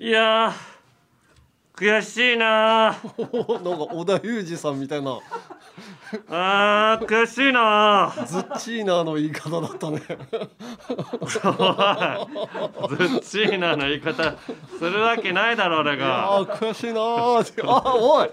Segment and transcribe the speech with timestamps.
[0.00, 0.54] いや
[1.74, 3.18] 悔しいなー。
[3.68, 5.18] なんか織田裕二さんみたいな。
[6.30, 8.12] あー悔しいな。
[8.26, 10.00] ズッチーナーの言い方だったね。
[11.20, 14.34] おいズッチーナの言い方。
[14.78, 17.62] するわけないだろ俺あがー悔しいなーって。
[17.64, 18.30] あおい。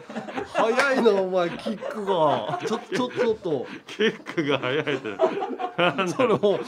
[0.54, 2.60] 早いなお前キックが。
[2.66, 3.68] ちょちょちょっと。
[3.88, 5.10] キックが速いって。
[5.78, 6.60] なんだそれも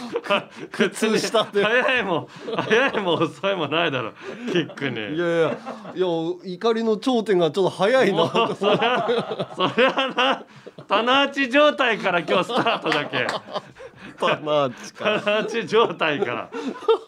[0.71, 4.11] 靴下で速いも速いも遅いもないだろ。
[4.51, 5.57] キックいにやいや
[5.95, 6.07] いや
[6.43, 10.45] 怒りの頂点がちょっと早いなもうそりゃそりゃな
[10.87, 13.27] 棚内状態から今日スタートだけ。
[14.17, 15.21] 棚内か。
[15.21, 16.49] 棚内状態から。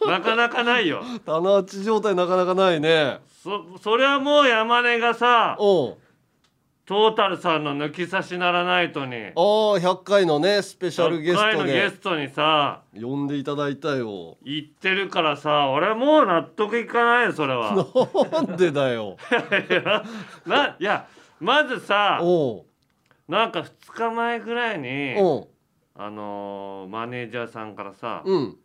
[0.06, 1.02] なかなかないよ。
[1.24, 3.18] 棚内状態なかなかないね。
[3.42, 9.14] そそりゃもう山根がさトータルさんの抜き差しならないとに。
[9.16, 9.32] ああ
[9.78, 14.36] 100回のねスペシャルゲ100回のゲストでストにさ呼んでいただいたよ。
[14.44, 17.86] 言ってるからさ俺もう納得いかないよそれは。
[18.32, 19.16] なんでだよ。
[19.70, 20.04] いや
[20.44, 21.06] ないや
[21.38, 22.69] まずさおう
[23.30, 25.48] なんか2日前ぐらいにおう。
[25.94, 28.56] あのーマネージャーさんからさうん。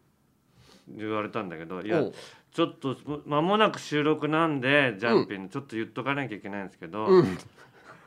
[0.88, 2.14] 言われたんだけどいやおう。
[2.52, 7.38] ちょっと間もなく収録なんでジャンピンちょっと言っとかなきゃいけないんですけど、うん。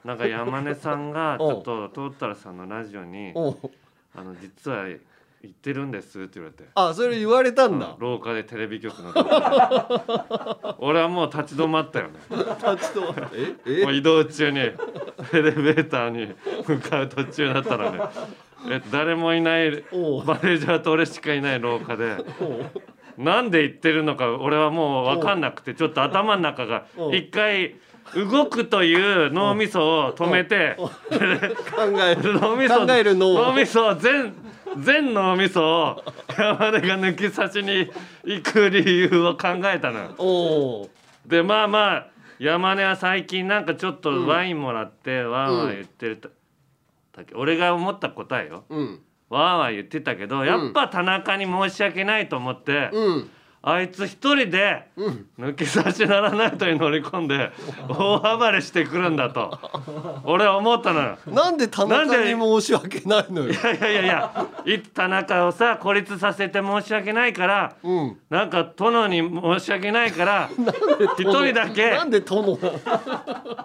[0.05, 3.59] なんか山根さんが ちょっとトータルさんのラジオにおう
[4.17, 4.87] 「あの実は
[5.42, 6.64] 言ってるんです」って言われて。
[6.75, 7.94] あそれ言われたんだ。
[7.98, 12.14] 廊下でテレビ局の廊下で俺はもう立ち止まったよね。
[12.31, 12.48] 立ち
[12.98, 13.84] 止まってええ？
[13.84, 14.62] もう移動中にエ
[15.33, 16.34] レベーターに
[16.66, 18.00] 向かう途中だったらね。
[18.69, 22.16] え誰もいないマネージャーと俺しかいない廊下で。
[23.16, 27.75] なんで言ってるのか俺はもう分かんなくてちょっと頭の中が一回
[28.14, 30.89] 動くという脳みそを止めて考
[32.00, 32.34] える。
[32.41, 34.33] 脳みそ脳脳みそを全
[34.83, 36.05] 全脳みそを
[36.37, 37.91] 山根が抜き差しに
[38.25, 40.89] 行く理由を考えたの
[41.27, 42.07] でまあまあ
[42.39, 46.31] 山根は最近なんかちょっとワインもらってワンワン言ってると、
[47.17, 48.65] だけ俺が思った答えよ。
[48.69, 49.00] うん。
[49.28, 55.26] ワンワン言ってたけどやっぱ田中に申し訳ないと思って、うんあいつ一人でうん。
[55.38, 57.50] 抜き差しならないとに乗り込んで
[57.88, 59.58] 大暴れしてくるんだと。
[60.24, 61.19] 俺は思ったのよ。
[61.26, 63.50] なんで田中に申し訳ないのよ？
[63.50, 68.16] いやいやいやいやい田中をさ孤立させて申し訳ないからうん。
[68.30, 70.48] なんか殿に申し訳ないから
[71.19, 71.90] 一人だけ。
[71.90, 72.58] なんで殿？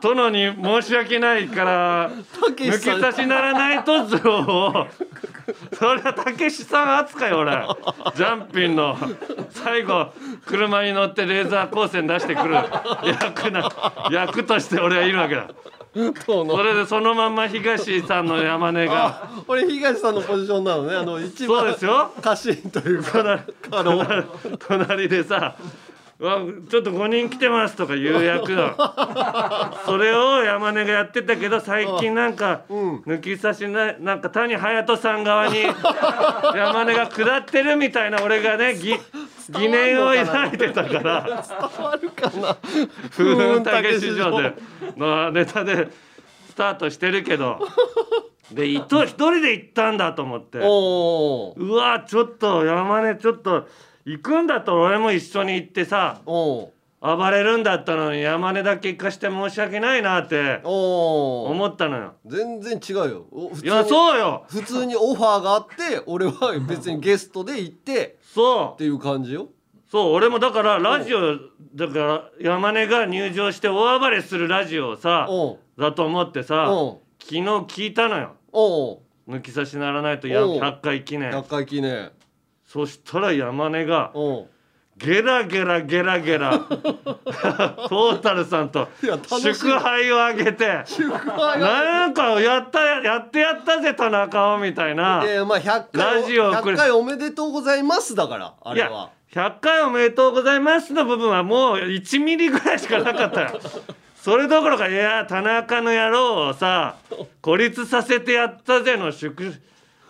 [0.01, 4.87] 殿に申し訳ないから抜け差しならないと像を。
[5.73, 7.51] それはたけしさん扱い俺。
[8.15, 8.97] ジャンピンの
[9.49, 10.13] 最後
[10.45, 12.55] 車に乗ってレーザー光線出してくる。
[12.55, 13.69] 役な
[14.11, 15.49] 役として俺はいるわけだ。
[15.94, 19.07] 殿それでそのまんま東さんの山根が。
[19.07, 20.95] あ俺東さんのポジションなのね。
[20.95, 22.11] あの一そう番ですよ。
[22.22, 23.43] 家臣というか
[24.67, 25.61] 隣でさう
[26.19, 28.75] わちょっと5人来てますとか言う役だ。
[29.85, 32.96] それを山根がやってたけど最近なんかうん。
[33.01, 35.63] 抜き差しななんか谷隼人さん側に
[36.56, 38.96] 山根が下ってるみたいな俺がねぎ
[39.50, 41.44] 疑念を抱いてたから。
[41.75, 42.57] 伝わるかな
[43.12, 44.53] 「風雲たけし城」で。
[44.96, 45.88] のネタで
[46.50, 47.59] スタートしてるけど。
[48.52, 50.59] で一人で行ったんだと思って。
[50.59, 53.68] うわちょっと山根ちょっと
[54.06, 62.14] 行くんだと俺も一緒に行ってさ暴れるんだったのに山根だけ行かして申し訳ないなって思ったのよ。
[62.25, 63.25] 全然違うよ。
[63.62, 64.46] いやにそうよ。
[64.47, 68.74] 普通にオファーがあって俺は別にゲストで行ってそう。
[68.75, 69.50] っていう感じよ。
[69.91, 71.38] そう俺もだからラジオ
[71.75, 75.28] だから山根が入場して大暴れするラジオをさ
[75.78, 76.68] だと思ってさ
[77.22, 78.35] 昨日聞いたのよ。
[79.28, 80.59] 抜き差しならないとやおう。
[80.59, 81.31] 100回記念。
[81.31, 82.12] 100回記念
[82.73, 84.11] そしたら山根が
[84.97, 90.84] ゲラゲラゲラゲラ トータルさんと祝杯をあげて
[91.59, 95.22] なんかやったやってやったぜ田中をみたいな。
[95.23, 99.11] いやいやまあ100回ラジオこれ100回おめでとうございますだからあれは。
[99.31, 103.59] 100回おめでとうございますの部分はもう1ミリぐらいしかなかったよ。
[104.20, 106.96] それどころかいや田中の野郎をさ
[107.41, 109.53] 孤立させてやったぜの祝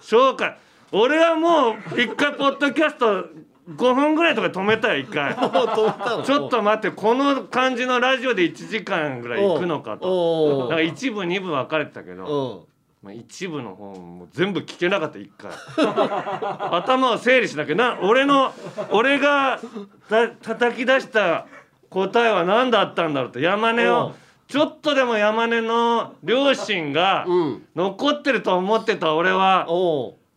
[0.02, 0.56] 勝会
[0.96, 3.26] 俺はもう一回ポッドキャスト
[3.68, 5.34] 5分ぐらいとか止めたよ一回。
[6.24, 10.68] ちょっと待ってこの感じのラジオで1時間ぐらい行くのかと。
[10.70, 12.68] だから一部二部分かれてたけど
[13.02, 15.52] まあ、一部の方も全部聞けなかった一回。
[16.72, 17.98] 頭を整理しなきゃな。
[18.02, 18.54] 俺の
[18.92, 19.60] 俺が
[20.10, 21.48] た叩き出した
[21.90, 24.12] 答えは何だったんだろうって山根うんを
[24.48, 27.66] ちょっとでも山根の両親がうん。
[27.76, 29.66] 残ってると思ってた俺は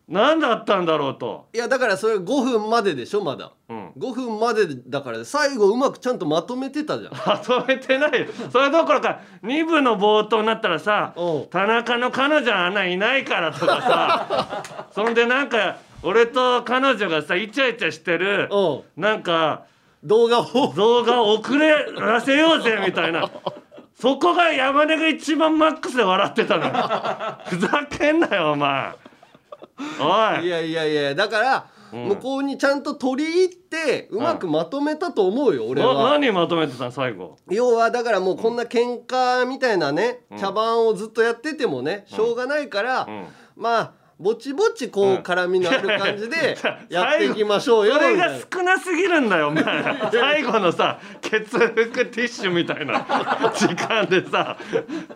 [0.07, 3.51] 何だったんだろうと、いやだからそれ5分まででしょまだ。
[3.67, 7.11] うん、5分までだから最後うまくちゃんとまとめてたじゃん。
[7.27, 8.27] まとめてないよ。
[8.51, 11.13] それどころか2部の冒頭になったらさ
[11.49, 18.49] 田中の彼女あんないないからとかさ そんでなんか俺と彼女がさイチャイチャしてる
[18.95, 19.63] なんか
[20.03, 20.73] 動画を。
[20.73, 23.29] 動画を遅れらせようぜみたいな。
[23.99, 26.71] そこが山根が一番マックスで笑ってたのよ。
[27.45, 28.93] ふざけんなよお前
[29.99, 30.45] おい。
[30.45, 32.07] いやいやいやだから、うん。
[32.09, 37.37] 向こうにちゃんと取り入ってうまくまとめたと思うよ、俺なは何まとめてたの最後？
[37.49, 40.37] 要はだからもうこんな喧嘩みたいなね、うん。
[40.37, 43.25] 茶番をずっとやっててもねしょうがないから、うん。
[43.55, 46.57] まあぼちぼちこう、うん絡みのある感じで
[46.89, 47.95] いや やっていきましょうよ。
[47.95, 49.63] それが少なすぎるんだよお前。
[50.11, 53.05] 最後のさ血服ティッシュみたいな
[53.55, 54.57] 時間でさ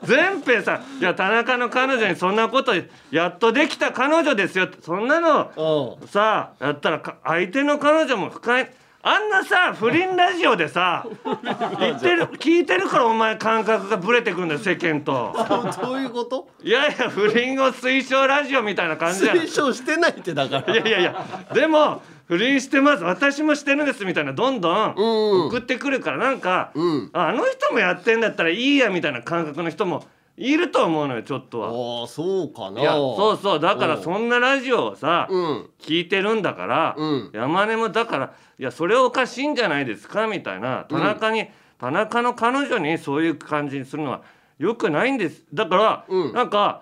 [0.03, 2.73] 全編さ「いや田中の彼女にそんなこと
[3.11, 6.07] やっとできた彼女ですよ」そんなのうん。
[6.07, 8.71] さやったらか相手の彼女も深い
[9.03, 11.05] あんなさ不倫ラジオでさ
[11.79, 15.33] 言ってる聞いてるからお前感覚がブレてくるんだよ世間と。
[15.81, 16.47] どういうこと？
[16.63, 20.73] いやいや不倫を推奨ラジオみたいな感じじゃない推奨してないってだから。
[20.73, 23.03] いやいやいやでも不倫してます。
[23.03, 25.03] 私もしてるんですみたいなどんどんう
[25.45, 25.47] ん。
[25.47, 27.09] 送ってくるからなんか、うん。
[27.13, 30.05] ああの人もやってんだったらいいやみたいな感覚の人も
[30.41, 31.67] いると思うのよちょっとは。
[32.01, 32.81] ああそうかな。
[32.81, 33.59] いやそうそう。
[33.59, 34.03] だからうん。
[34.03, 35.69] そんなラジオをさ、うん。
[35.79, 37.29] 聞いてるんだから、うん。
[37.33, 40.27] 山根もだからいやそれおかしいんじゃないですか？
[40.27, 40.85] みたいな。
[40.89, 41.47] 田中に、
[41.77, 44.21] 田中の彼女にそういう感じにするのは
[44.57, 45.43] よくないんです。
[45.53, 46.33] だから、うん。
[46.33, 46.81] なんか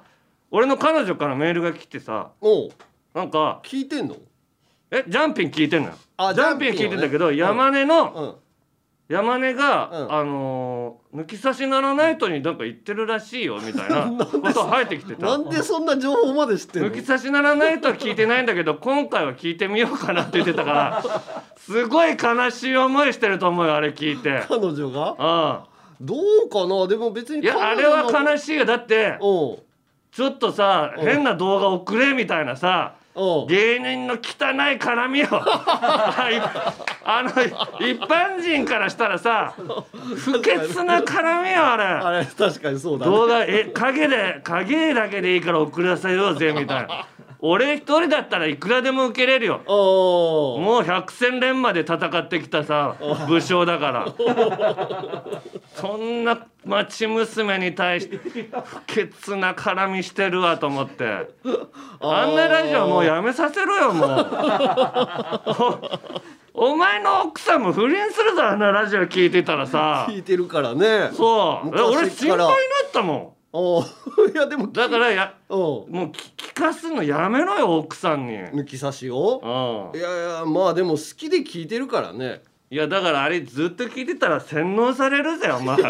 [0.52, 2.70] 俺の彼女からメールが来てさおう。
[3.14, 4.16] なんか聞いてんの？
[4.92, 5.96] えジャンピン聞いてんのよ。
[6.18, 8.36] あジャンピン聞いてんだけど、ね山根の、うん
[9.10, 10.14] 山根が、うん。
[10.14, 15.26] あのー抜き差しならないとになんか言ってるらしいよみたいな こと入ってきてた。
[15.26, 16.90] なんでそんな情報まで知ってんの？
[16.90, 21.04] 抜き差しならないとは聞いてないんだけど今回は聞いてみようかなって言ってたから
[21.58, 24.44] すごい悲しい思いしてると思うよあれ聞いて。
[24.48, 25.16] 彼女が？
[25.18, 25.64] あ
[26.00, 26.14] ど
[26.46, 26.86] うかな？
[26.88, 28.66] でも別にいやあれはい悲しいよ。
[28.66, 31.04] だってちょっとさうん。
[31.04, 32.94] 変な動画送れみたいなさ
[33.48, 34.22] 芸人の汚い
[34.78, 35.28] 絡みを。
[37.04, 37.30] あの
[37.80, 39.54] 一般人からしたらさ
[40.16, 41.84] 不潔な絡みよあれ。
[41.84, 43.12] あれ確かにそうだね。
[43.12, 47.06] 動画え影で影だけでいいから送らせようぜみたいな
[47.42, 49.62] 俺一人だったらいくらでも受けれるよ。
[49.68, 52.98] もう百戦錬磨で戦ってきたさ
[53.30, 54.14] 武将だから。
[55.74, 61.30] そんな町娘に対して不潔な絡みしてるわと思って。
[62.02, 64.30] あんなラジオもうやめさせろよもう。
[66.56, 70.08] お お前の奥さんも不倫するぞあんなラジオ聞いてたらさ。
[70.10, 71.12] 聞いてるからね。
[71.14, 71.70] そう。
[71.70, 73.84] 俺心配になったもおう
[74.32, 78.34] いやでもんだからやもう聞聞かすのやめろよ奥さんに。
[78.38, 79.92] 抜き差しを？
[79.94, 80.00] うん。
[80.00, 82.42] いやいやまあでも好きで聞いてるからね。
[82.72, 85.78] いやだからあれずっと聞いてたら洗脳されるぜお前。
[85.82, 85.84] こ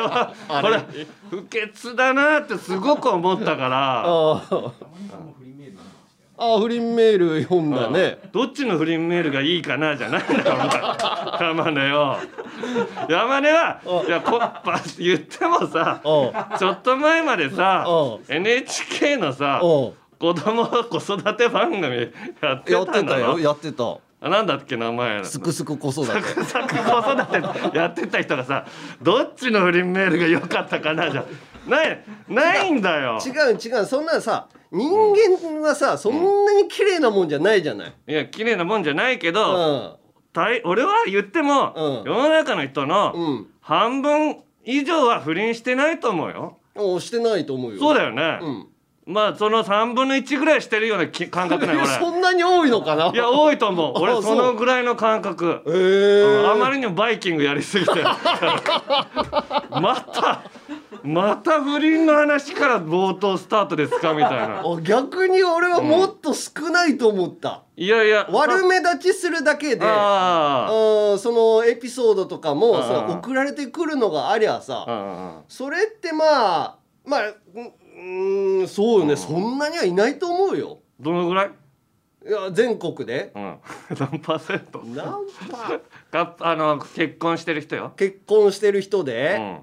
[0.00, 0.80] はこれ
[1.28, 4.02] 不潔だなってすごく思ったから
[6.44, 8.18] あ不倫メール読んだね。
[8.32, 10.56] どっちの不倫メールがいいかなじゃないんだよ。
[11.40, 12.16] 山根よ
[13.08, 16.00] 山根はいやこパ言ってもさ
[16.58, 17.86] ちょっと前までさ
[18.28, 23.98] NHK のさ子供子育て番組やってたんだろやってた。
[24.24, 26.44] あなんだっけ名前すくすく子育て。
[26.44, 27.76] サク子育て。
[27.76, 28.66] やってた人がさ
[29.00, 31.24] どっちの不倫メールが良かったかなじゃ。
[31.68, 33.18] ないないんだよ。
[33.24, 33.86] 違う違う。
[33.86, 37.92] そんなさ人間はさそんなに綺麗なもんじゃないじゃない。
[38.08, 39.96] いや綺麗なもんじゃないけうど、ん。
[40.32, 41.72] 大俺は言っても、
[42.04, 42.10] うん。
[42.10, 43.46] 世の中の人のうん。
[43.60, 46.58] 半分以上は不倫してないと思うよ。
[46.74, 47.78] おしてないと思うよ。
[47.78, 48.68] そうだよね、うん
[49.04, 51.72] まあその3分の1ぐらいしてるようなき感覚そ
[52.08, 52.18] 俺。
[52.18, 53.08] んなに多いのかな。
[53.08, 53.96] いや多いと思う。
[53.96, 55.62] あ俺そのぐらいの感覚。
[55.66, 57.90] えー、あまりにもバイキングやりすぎて。
[59.70, 60.42] また
[61.02, 64.60] また不倫の話から冒頭スタートですかみたいな。
[64.60, 76.24] あ逆に俺はもっと少ないと思った、いやいや悪目立ちするだけであうんそのエピソードとかもさ送られてくるのがありゃあさあそれってま
[76.62, 77.22] あまあ
[77.96, 78.00] う
[78.60, 79.16] うんそうよね。
[79.16, 80.78] そんなにはいないと思うよ。
[81.00, 81.50] どのぐらい？
[82.26, 83.32] いや全国で。
[83.34, 83.58] うん。
[83.98, 84.82] 何パーセント？
[84.84, 85.80] 何パー？
[86.12, 89.60] があの結婚してる人よ、結婚してる人うで、ん、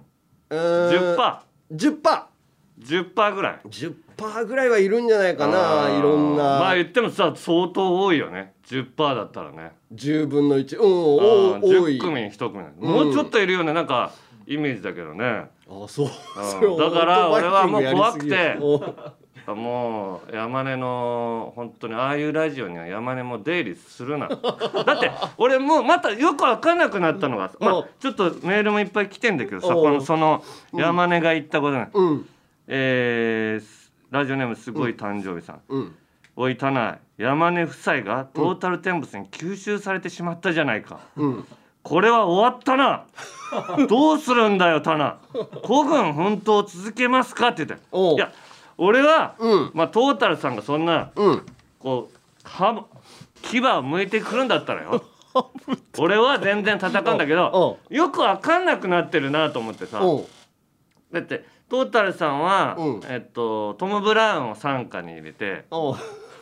[0.49, 2.85] うーん10%パ10%パー。
[2.85, 3.59] 10%パーぐらい？
[3.65, 6.43] ー10パーぐらいはいるんじゃないかないろんな。
[6.43, 8.53] まあ言ってもさ相当多いよね。
[8.67, 9.71] 10%パーだったらね。
[9.93, 11.97] 10分の1うん多い。
[11.97, 12.91] 10組に1組。
[12.91, 13.73] もうちょっといるよね。
[13.73, 14.11] なんか
[14.49, 15.49] イメージだけどね。
[15.69, 16.07] あそう。
[16.65, 16.77] うん。
[16.77, 18.57] だから俺はもう怖くて。
[19.47, 24.27] もう山根の本当にああいうラジオには山根も出入りするな。
[24.27, 32.29] だって俺もうまたよく分かんなくなったのが、まあうん、ちょっとメールもいっぱい来てんだけどさこのその山根が言ったことね、うん。
[32.67, 33.79] えー
[34.11, 35.95] ラジオネームすごい誕生日さん、うん。
[36.35, 41.45] おい田内山根夫妻がトータルテンボスに吸収されてしまったじゃないか、うん
[41.89, 43.05] これは終わったな。
[43.89, 45.17] どうするんだよタナ。
[45.65, 48.15] 古軍奮闘続けますかって言って。
[48.15, 48.31] いや
[48.77, 49.71] 俺は、うん。
[49.73, 51.45] まあトータルさんがそんなうん。
[51.79, 52.85] こうは
[53.41, 55.03] 牙を向いてくるんだったらよ。
[55.97, 59.99] 俺は全然戦うんだけどよく分かんなくなってるなと思ってさ。
[61.11, 63.01] だってトータルさんは、うん。
[63.09, 65.65] えっとトム・ブラウンを傘下に入れて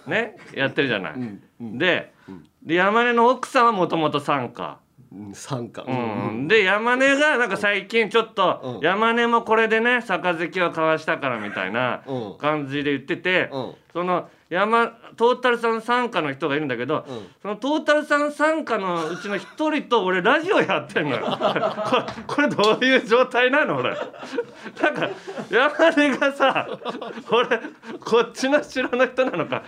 [0.07, 1.13] ねやってるじゃない。
[1.13, 1.43] うん。
[1.61, 1.77] うん。
[1.77, 2.43] でうん。
[2.63, 4.79] で山根の奥さんはもともと傘下。
[5.17, 8.85] うん参加うん、で山根がなんか最近ちょっとうん。
[8.85, 12.37] 山根もこれでね杯を交わしたからみたいなうん。
[12.37, 13.73] 感じで言っててうん。
[13.93, 17.27] その山トータルさん傘下の人がいるんだけどうん。
[17.41, 21.25] そのトータルさん傘下のうちの一人と俺ラジオやってんのよ。
[22.27, 23.77] これこれどういう状態なの？
[23.77, 23.89] 俺。
[23.89, 23.99] なん
[24.93, 25.09] か
[25.49, 26.67] 山根がさ
[27.31, 27.59] 俺
[27.99, 29.63] こっちの城の人なのか。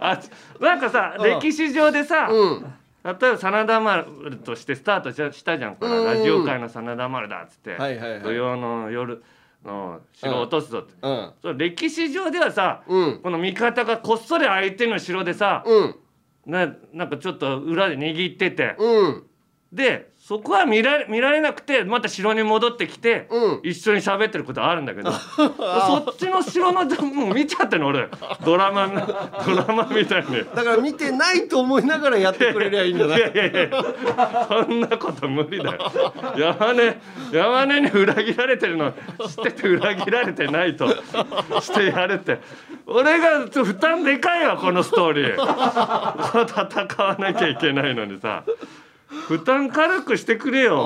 [0.00, 0.18] あ
[0.60, 1.24] なんかさうん。
[1.24, 2.74] 歴史上でさ、うん
[3.04, 6.04] 例えば真田丸としてスタートしたじゃんこうん。
[6.04, 8.22] れラジオ界の真田丸だっつって、はいはいはい。
[8.22, 9.22] 土曜の夜
[9.64, 11.32] の城を落とすぞって、うん。
[11.40, 13.20] それ歴史上ではさうん。
[13.22, 15.94] この味方がこっそり相手の城でさ、うん
[16.46, 19.24] ななんかちょっと裏で握ってて、うん
[19.70, 23.60] でそこは見られ見られなくてまた城に戻ってきて、うん。
[23.62, 25.10] 一緒に喋ってることあるんだけど。
[25.40, 25.46] そ
[26.12, 28.08] っちの城のもう見ちゃってんの俺。
[28.44, 28.88] ドラマ
[29.46, 30.44] ドラマみたいに。
[30.54, 33.20] だから見てないと思いながらやってくれりゃいいんじゃない？
[33.20, 34.46] いやいやいや。
[34.50, 35.78] そんなこと無理だよ。
[36.36, 37.00] 山根
[37.32, 38.96] 山根に裏切られてるの知
[39.40, 40.88] ってて裏切られてないと。
[41.62, 42.38] してやれって。
[42.86, 45.38] 俺が負担でかいわこのストーリー。
[46.86, 48.44] 戦わなきゃいけないのにさ
[49.08, 50.76] 負担軽くしてくれよ。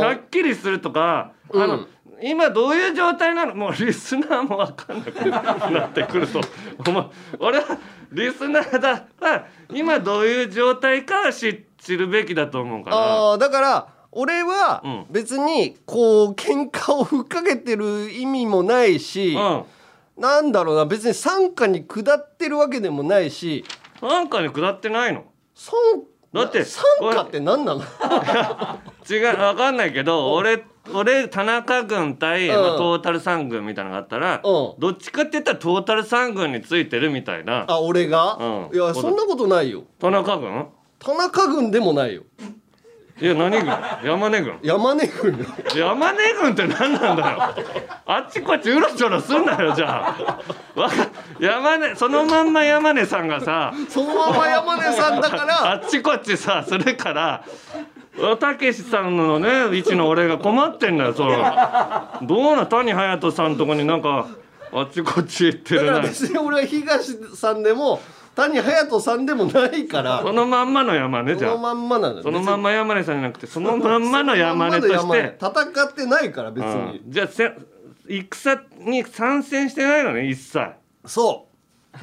[0.00, 1.86] はあっきりするとかあの、うん。
[2.20, 3.54] 今どういう状態なの？
[3.56, 6.40] もうリスナーも分かんなくなってくると。
[6.90, 7.64] 思う俺は
[8.12, 9.06] リスナーだ。
[9.20, 12.96] は 今どういう状態かは知知るべきだと思うから。
[12.96, 15.06] あーだから俺はうん。
[15.10, 19.62] 別にこう喧嘩をふっかけてる意味もないし、うん。
[20.16, 23.64] なんだろうな別に傘下に下ってるわけでもないし
[24.02, 25.22] なんかに下ってないの？
[25.54, 25.70] 傘
[26.38, 27.80] だって傘下って何なの？
[29.10, 30.64] 違う分かんないけど俺
[30.94, 32.62] 俺田中軍対、うん。
[32.62, 34.74] まあトータル三軍みたいなのがあったら、うん。
[34.78, 37.64] どっちかって言ったらトータル三軍についてるみたいな。
[37.68, 38.76] あ俺が、うん。
[38.76, 39.84] いやそんなことないよ。
[40.00, 40.66] 田中軍？
[40.98, 42.22] 田中軍でもないよ
[43.20, 43.66] いや何軍？
[44.04, 44.58] 山根軍？
[44.62, 45.46] 山根軍よ。
[45.74, 47.38] 山根軍って何なんだよ。
[48.06, 50.40] あっちこっちうろちょろすんなよじゃあ。
[50.78, 50.94] わか
[51.40, 57.44] 山根そのまんま山根さんがさそのまま山根さんだかあらっちこっちさするから
[58.38, 61.32] たけしさんのね位置の俺が困ってんだよその。
[62.22, 64.28] どうな谷隼人さんとこになんか
[64.72, 68.00] あっちこっち行ってだからるな別に俺は東さんでも
[68.38, 70.22] 谷隼人さんでもないから。
[70.22, 75.36] そのまんまの山根じゃあそのまんまなのよそのまんま山根さんじゃなくてそのまんまの山根として。
[75.40, 76.86] 戦ってないから別うん。
[76.92, 77.52] にじゃあせ
[78.08, 80.60] 戦に参戦してないのね一切。
[81.04, 81.46] そ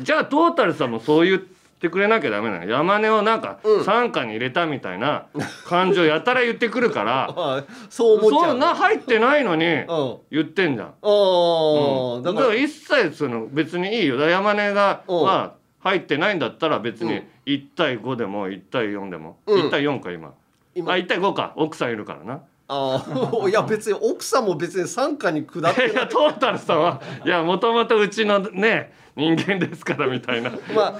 [0.01, 2.65] じゃあトータルさんもそう言ってくれなきゃダメなの。
[2.69, 3.85] 山根をなんかうん。
[3.85, 5.27] 傘下に入れたみたいな
[5.67, 7.29] 感情やたら言ってくるかうら。
[7.35, 10.17] あそう思っちゃそううな入ってないのにうん。
[10.31, 10.87] 言ってんじゃん。
[10.87, 12.23] ああ、うん。
[12.23, 12.55] だから。
[12.55, 14.17] 一切その別にいいよ。
[14.17, 15.21] だ山根がうん。
[15.21, 15.53] は
[15.85, 17.23] 入ってないんだったら別にうん。
[17.45, 19.61] 1対5でも1対4でも、うん。
[19.67, 20.33] 1対4か今。
[20.73, 20.91] 今。
[20.91, 21.53] あ1対5か。
[21.55, 22.41] 奥さんいるからな。
[22.67, 25.93] ああ いや別に奥さんも別に傘下に下ってい。
[25.93, 30.49] やトータルさんはいやもともとうちのね人間ですからみたいな。
[30.49, 30.99] まあ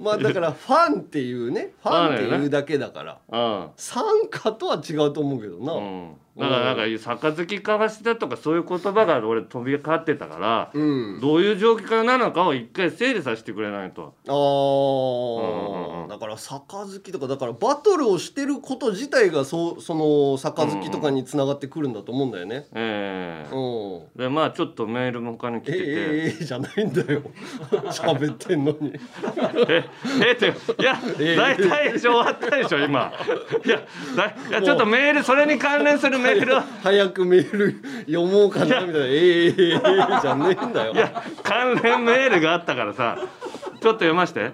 [0.00, 3.18] まあだからファンっていうねファンっていうだけだから。
[3.28, 3.68] うん。
[3.76, 14.14] 傘下とは違うと思うけどな、うん、だからなんか杯交わしたとかそういう言葉が俺飛び交ってたから、うん、どういう状況なのかを一回整理させてくれないと。
[14.26, 22.66] ああ、うんうんうんだから杯とかだからバトルをしてること自体がそうその杯とかにつながってくるんだと思うんだよね。
[22.72, 24.18] ええうん。
[24.18, 27.22] でまあちょっとメールも他に来てて、ええええじゃないんだよ。
[27.90, 28.92] 喋ってんのに。
[29.68, 29.84] え
[30.24, 30.46] えって
[30.80, 33.12] いやええ大体終わったでしょ今
[33.64, 33.80] いや
[34.16, 39.06] だいやちょっとメールそれに関連するメールを早くメール読もうかなみたいな。
[39.06, 39.80] ええええええ
[40.22, 40.92] じゃねえんだよ。
[40.92, 40.96] い。
[40.96, 43.18] や関連メールがあったからさ。
[43.84, 44.52] ちょっと読まして、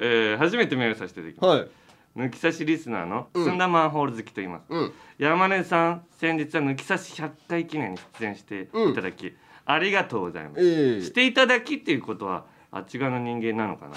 [0.00, 1.60] えー、初めてメールさせていただきます。
[1.60, 1.68] はい。
[2.16, 3.44] 抜き差しリスナーのうん。
[3.44, 4.92] すんだマンホール好きと言います、うん。
[5.16, 9.32] 山根さん先日は抜き差し100回記念に出演していただき、
[9.64, 11.02] ありがとうございます、ええ。
[11.02, 13.94] していただきっていうことはあっち側の人間なのかな。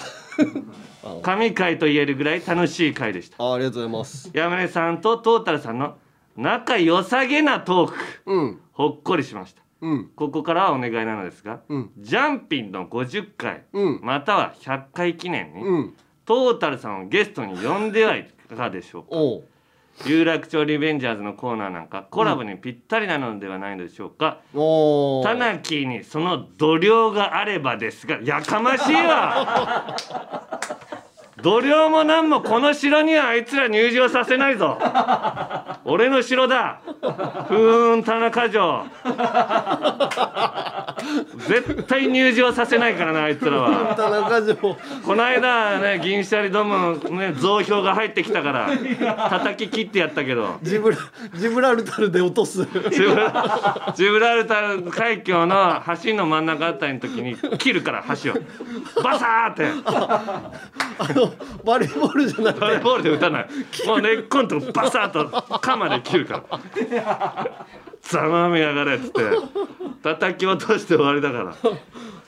[1.02, 3.42] あ神回と言えるぐらい楽しい回でした。
[3.42, 4.30] あありがとうございます。
[4.32, 5.98] 山根さんとトータルさんの
[6.36, 7.96] 仲良さげなトーク。
[8.26, 8.60] うん。
[8.72, 9.62] ほっこりしました。
[9.80, 10.10] うん。
[10.14, 11.90] ここからはお願いなのですが、うん。
[11.98, 14.00] ジャンピンの50回うん。
[14.02, 15.94] または100回記念に、うん。
[16.24, 19.46] トータルさんをゲストに呼んではいかがでしょうか。
[20.04, 29.96] 有楽町リベンジャーズのコーナーなんかコラボにぴったりなのではないのでしょうか、おうタナキーにその度量があればですがやかましいわ
[31.42, 34.78] 度量もなんもこの城にはあいつら入場させないぞ。
[35.84, 36.80] 俺の城だ。
[36.82, 38.86] ふーん田中城。
[41.46, 43.94] 絶対入場させないからなあいつらは。
[43.94, 44.56] 田中城。
[44.56, 46.64] この間ね銀シャリドー
[47.10, 48.70] ムね増票が入ってきたから
[49.28, 50.58] 叩き切ってやったけど。
[50.62, 50.96] ジブラ
[51.34, 52.64] ジブラルタルで落とす。
[52.64, 58.36] ジブラジブラルタル海峡の橋の真ん中あたりの時に切るから橋を。
[59.02, 59.66] バサーって
[61.64, 62.60] バレーボールじゃなくて。
[62.60, 63.48] バレーボールで打たない。
[63.86, 67.66] もう根っこんとこバサーと鎌で切るから。
[68.02, 69.22] ざまみやがれっつって。
[70.02, 71.56] 叩き落として終わりだから。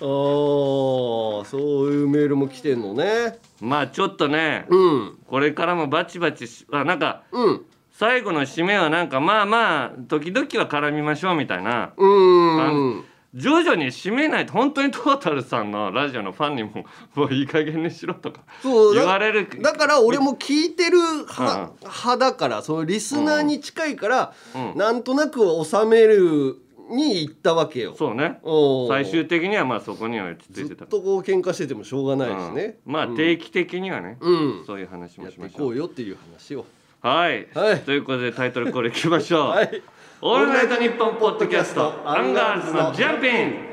[0.00, 3.38] おーそういうメールも来てんのね。
[3.60, 5.18] まあちょっとねうん。
[5.26, 7.64] これからもバチバチしあなんかうん。
[7.92, 19.48] 最後の締めはなんかまあまあ時々は絡みましょうみたいなうーん徐々に締めないと本当にトータルさんのラジオのファンにももういい加減にしろとか言われる。
[19.60, 21.88] だから俺も聞いてるはうん。
[21.88, 24.78] 派だからそのリスナーに近いから、うん。
[24.78, 26.56] なんとなく収める
[26.90, 27.94] に行ったわけよ。
[27.98, 28.40] そうね。
[28.88, 30.84] 最終的にはまあそこには落ち着いずてた。
[30.86, 32.78] っとこう喧嘩しててもしょうがないしね。
[32.86, 32.92] うん。
[32.92, 35.66] まあ定期的にはね、うん、そういう話やっていもしましょう。
[35.66, 36.64] こうよっていう話を。
[37.00, 37.80] はい、はい。
[37.82, 39.82] ということでタイトルこれいきましょう、はい。
[40.20, 43.68] オールナイトニッポンポッドキャストアンガールズのジャンピン。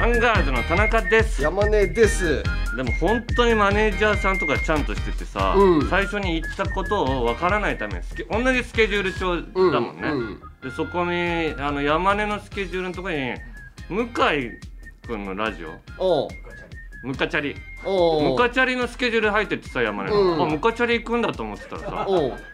[0.00, 1.40] アンガールズの田中です。
[1.40, 2.42] 山根です。
[2.76, 5.88] でも本当にマネージャーさんとかちゃんとしててさ、うん。
[5.88, 13.34] 最初に言ったことをわからないためにスケ同じスケジュール帳だもんね、うんでそこにあの山根のスケジュールのところに
[13.88, 14.06] 向井
[15.06, 16.28] 君のラジオ。
[17.02, 20.42] ムカチャリムカチャリのスケジュール入ってってさ山根の、うん。
[20.42, 22.06] あムカチャリ行くんだと思ってたらさ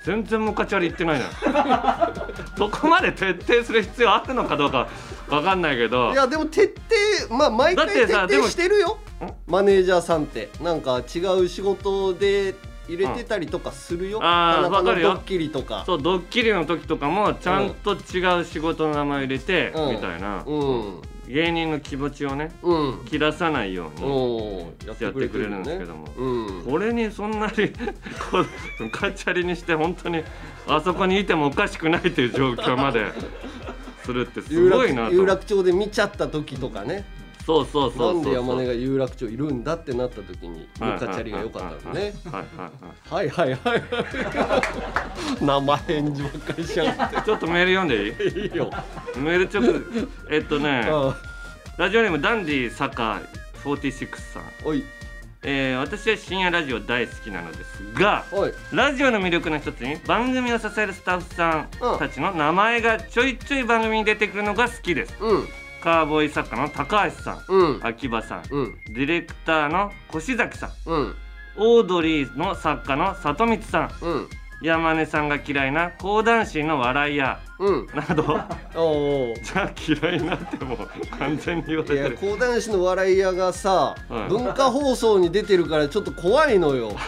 [0.04, 4.88] 全然ムカチャリ行ってないじゃんそこまで徹底する必要あるのかどうか
[5.28, 6.12] わかんないけど。
[6.12, 6.74] いやでも徹
[7.28, 8.98] 底まあ毎回徹底してるよ。
[9.20, 9.32] ん？
[9.46, 10.48] マネージャーさんって。
[10.62, 12.54] なんか違う仕事で
[12.88, 14.24] 入れてたりとかするよ、ん。
[14.24, 15.08] あー田中わかるよ。
[15.10, 15.84] のドッキリとか。
[15.86, 19.90] そうドッキリの時とかもちゃんと違う仕事の名前入れて、うん。
[19.94, 21.00] みたいな、うん。
[21.28, 23.04] 芸人の気持ちをねうん。
[23.04, 26.08] 切らさないようにおややってくれるんですけども。
[26.16, 26.64] うん。
[26.64, 27.52] これにそんなに
[28.30, 30.22] こうムカチャリにして本当に
[30.66, 33.12] あそこにいてもおかしくないという状況まで
[34.02, 35.14] するってすごいなと。
[35.14, 37.04] 有楽町で見ちゃった時とかね
[37.48, 42.12] そうそうそうなんで山根が有楽町いるんだってなった時にムカチャリが良かったのね。
[43.10, 43.82] はいはいはい
[45.40, 48.32] 生返事ばっかりしちゃっちょっとメール読んでいい？
[48.32, 48.70] ていいよ。
[49.16, 49.72] メールちょっと
[50.30, 51.16] えっとねあ
[51.78, 53.20] ラジオネームダンディ坂
[53.64, 54.84] 46さん、おい。
[55.42, 58.24] えー私は深夜ラジオ大好きなのですが
[58.72, 65.14] ラジオの魅力の一つに番組を支えるスタッフさんたちの名前がちょいちょい番組に出てくるのが好きです。
[65.20, 65.48] うん
[65.80, 67.80] カーボーイ作家の高橋さんうん。
[67.82, 68.78] 秋葉さんうん。
[68.86, 71.14] ディレクターの越崎さんうん。
[71.56, 74.28] オードリーの作家の里光さんうん。
[74.60, 77.86] 山根さんが嫌いな講談師の笑い屋うん。
[77.94, 78.22] など
[79.42, 80.76] じゃあ嫌いになっても
[81.18, 82.16] 完全に言われてる。
[82.20, 84.28] 講談師の笑い屋がさ、うん。
[84.28, 86.90] 文化放送に出てるからちょっと怖いのよ。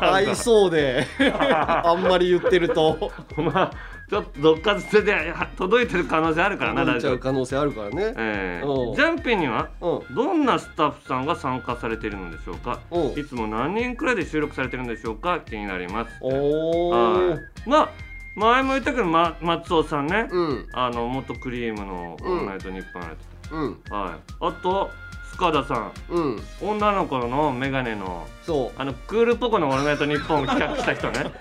[0.00, 1.06] 合いそうで。
[1.34, 3.10] あんまり言ってると。
[3.36, 8.14] まあちょっとどっかずつでは届いてる可能性あるからな思っちゃう可能性あるからね。
[8.16, 8.70] えうん。
[8.92, 10.14] ー、ジャンピンにはうん。
[10.14, 12.80] どんなスタッフさんが参加されているのでしょうか？
[12.90, 13.20] うん。
[13.20, 15.40] いつも何人くらいで収録されてるんでしょうか？
[15.40, 16.10] 気になります。
[16.22, 17.68] おおはい。
[17.68, 17.90] まあ
[18.34, 20.66] 前も言ったけど、ま、松尾さんね、うん。
[20.72, 23.16] あの元クリームの「オールナイトニッポン」やって
[23.50, 23.76] うん。
[23.84, 24.90] た、はい、あと
[25.38, 25.92] 塚田さん。
[26.10, 26.42] うん。
[26.60, 28.80] 女の子の眼鏡のそう。
[28.80, 31.32] あのクールポコの「オールナイトニッポン」を企画した人ね。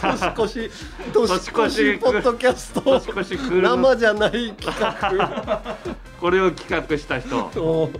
[0.00, 0.70] 年越し
[1.12, 2.80] 年越しポッドキャスト。
[2.80, 5.76] 年越しクールの生じゃない企画。
[6.18, 7.36] これを企画した人。
[7.60, 7.90] お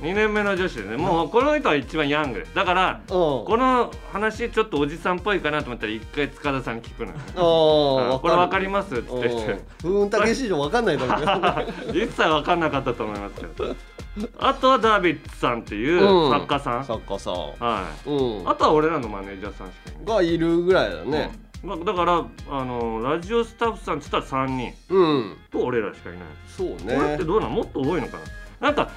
[0.00, 0.96] 2年目の女子でね。
[0.96, 2.46] もうこの人は一番ヤング。
[2.54, 8.20] だからおこの話ちょっとおじさんっぽいかなと思ったら一回塚田さんに聞くのよ。
[8.22, 9.64] これ分かりますって言って。
[9.82, 12.04] ふーんたけし以上わかんないだろうね。
[12.04, 13.74] 一切分かんなかったと思いますけど
[14.38, 16.30] あとはダービッツさんっていううん。
[16.30, 17.34] 作家さん、作家さん。
[17.34, 18.08] はい。
[18.08, 18.48] うん。
[18.48, 20.04] あとは俺らのマネージャーさんしかいない。
[20.16, 21.30] がいるぐらいだね
[21.62, 25.36] まあ、だからあのラジオスタッフさんっつったら3人うん。
[25.50, 27.54] と俺らしかいない、そうこれってねどうなん？
[27.54, 28.18] もっと多いのか
[28.60, 28.68] な？
[28.68, 28.90] なんか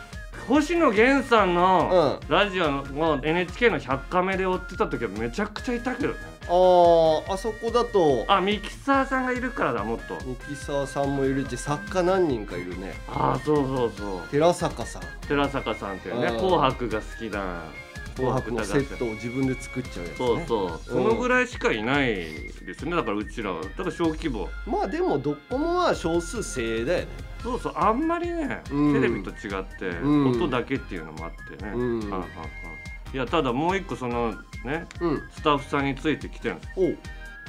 [0.48, 6.16] 星野源さんのうラジオのもう NHK の100カメで追ってた時はめちゃくちゃいたけどね
[6.48, 8.26] あーあそこだと。
[8.28, 10.16] あミキサーさんがいるからだもっと。
[10.26, 12.96] ミキサーさんもいるし作家何人かいるね。
[13.08, 14.22] ああそうそうそう。
[14.30, 15.02] 寺坂さん。
[15.28, 16.38] 寺坂さんっていうねうん。
[16.38, 17.64] 紅白が好きな。
[18.16, 20.80] 紅白のセットを自分で作っちゃうやつそうねそう。
[20.86, 23.62] そのぐらいしかいないですねだからうちらは。
[23.62, 24.50] だから小規模。
[24.66, 27.08] まあでもどこもまあ少数精鋭だよね。
[27.42, 27.74] そうそう。
[27.76, 28.94] あんまりね、うん。
[28.94, 30.32] テレビと違って、うん。
[30.32, 32.10] 音だけっていうのもあってね、うん。
[32.10, 32.72] はあはあはあ
[33.14, 34.34] いやただもう一個その
[34.66, 34.86] ね。
[35.00, 35.24] うん。
[35.32, 36.98] スタッフさんについてきてるんです、おう。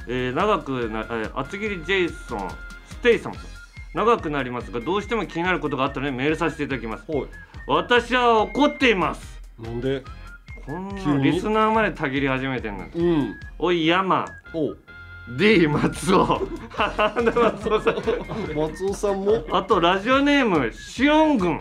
[0.08, 2.50] えー長くな、えー厚切りジェイソン
[2.86, 3.44] ステイサムさん
[3.94, 7.04] 長くなりますがどうしても気になることがあったのでメールさせていただきます。
[7.66, 9.40] 私は怒っています。
[9.60, 10.02] なんで？
[10.66, 13.34] こんなリスナーまでたぎり始めてんのうん。
[13.58, 14.26] おい山。
[14.54, 14.78] おう。
[15.36, 16.26] D 松尾。
[17.22, 17.94] で松尾さん。
[18.56, 21.60] 松尾さんも、あとラジオネームシオン軍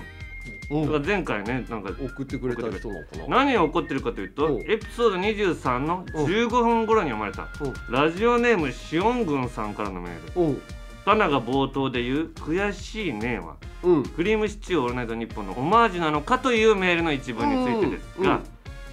[0.71, 3.43] うん、前回ねなんか送ってくれた人なのかな。
[3.45, 4.61] 何を怒ってるかというとうん。
[4.71, 7.47] エピソード23の15分頃に読まれた
[7.89, 10.41] ラジオネームシオン軍さんからのメール。
[10.41, 10.49] うん。
[10.51, 10.61] うん
[11.03, 14.03] タナが冒頭で言う「悔しいね」はうん。
[14.03, 18.41] クリームシチューオールナイトニッポンのオマージュなのかというメールの一文についてですが、うん。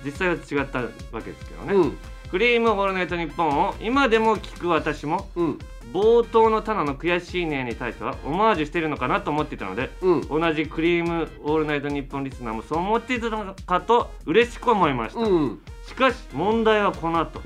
[0.04, 0.88] 実際は違ったわ
[1.22, 1.98] けですけどね、うん。
[2.30, 5.58] クリームオールナイトニッポンを今でも聞く私もうん
[5.92, 10.28] 冒頭のタナの悔しいねに対してはオマージュしているのかなと思っていたのでうん。
[10.28, 15.60] 同じクリームオールナイトニッポンリスナーもそう思っていたのかと嬉しく思いました、うん。
[15.86, 17.40] しかし問題はこの後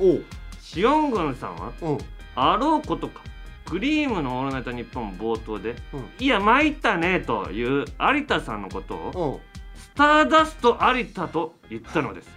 [0.61, 1.99] シオン軍さんはうん。
[2.35, 3.21] あろうことか
[3.67, 9.53] クリームのオールナイトニッポン冒頭でうん「いや参ったね」という有田さんのことをうん。
[9.81, 12.31] スターダスト有田と言ったのです。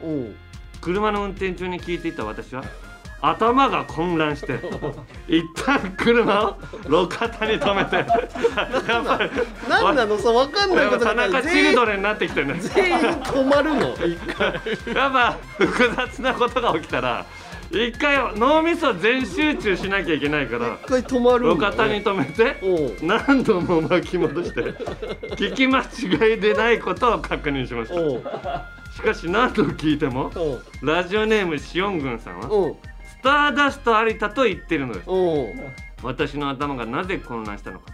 [0.82, 2.64] 車の運転中に聞いていた私は
[3.30, 4.60] 頭が混乱して
[5.28, 8.06] 一旦車を路肩に止めてやっ
[9.06, 9.30] ぱり
[9.68, 12.56] 何なのさ分かんないことぱ田中チルドレンになってきてるね。
[12.60, 13.94] 全員止まるの？
[14.06, 14.54] 一回。
[14.96, 17.26] やっぱ複雑なことが起きたら
[17.72, 22.58] 一回脳みそ全集中しなきゃいけないから一回止まる路肩に止めて
[23.02, 24.62] 何度も巻き戻して
[25.36, 28.66] 聞き間違いでないことを確認しました。
[28.96, 30.32] しかし何度聞いても
[30.82, 32.48] ラジオネームシオン軍さんは
[33.26, 35.10] ターダスト有田と言ってるのです。
[36.04, 37.92] 私の頭がなぜ混乱したのか。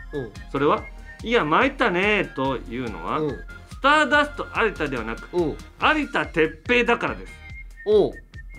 [0.52, 0.84] それは
[1.24, 3.28] いや参ったねというのは、う。
[3.28, 5.42] んスターダスト有田ではなくう。
[5.42, 5.58] ん
[5.98, 7.34] 有田哲平だからです。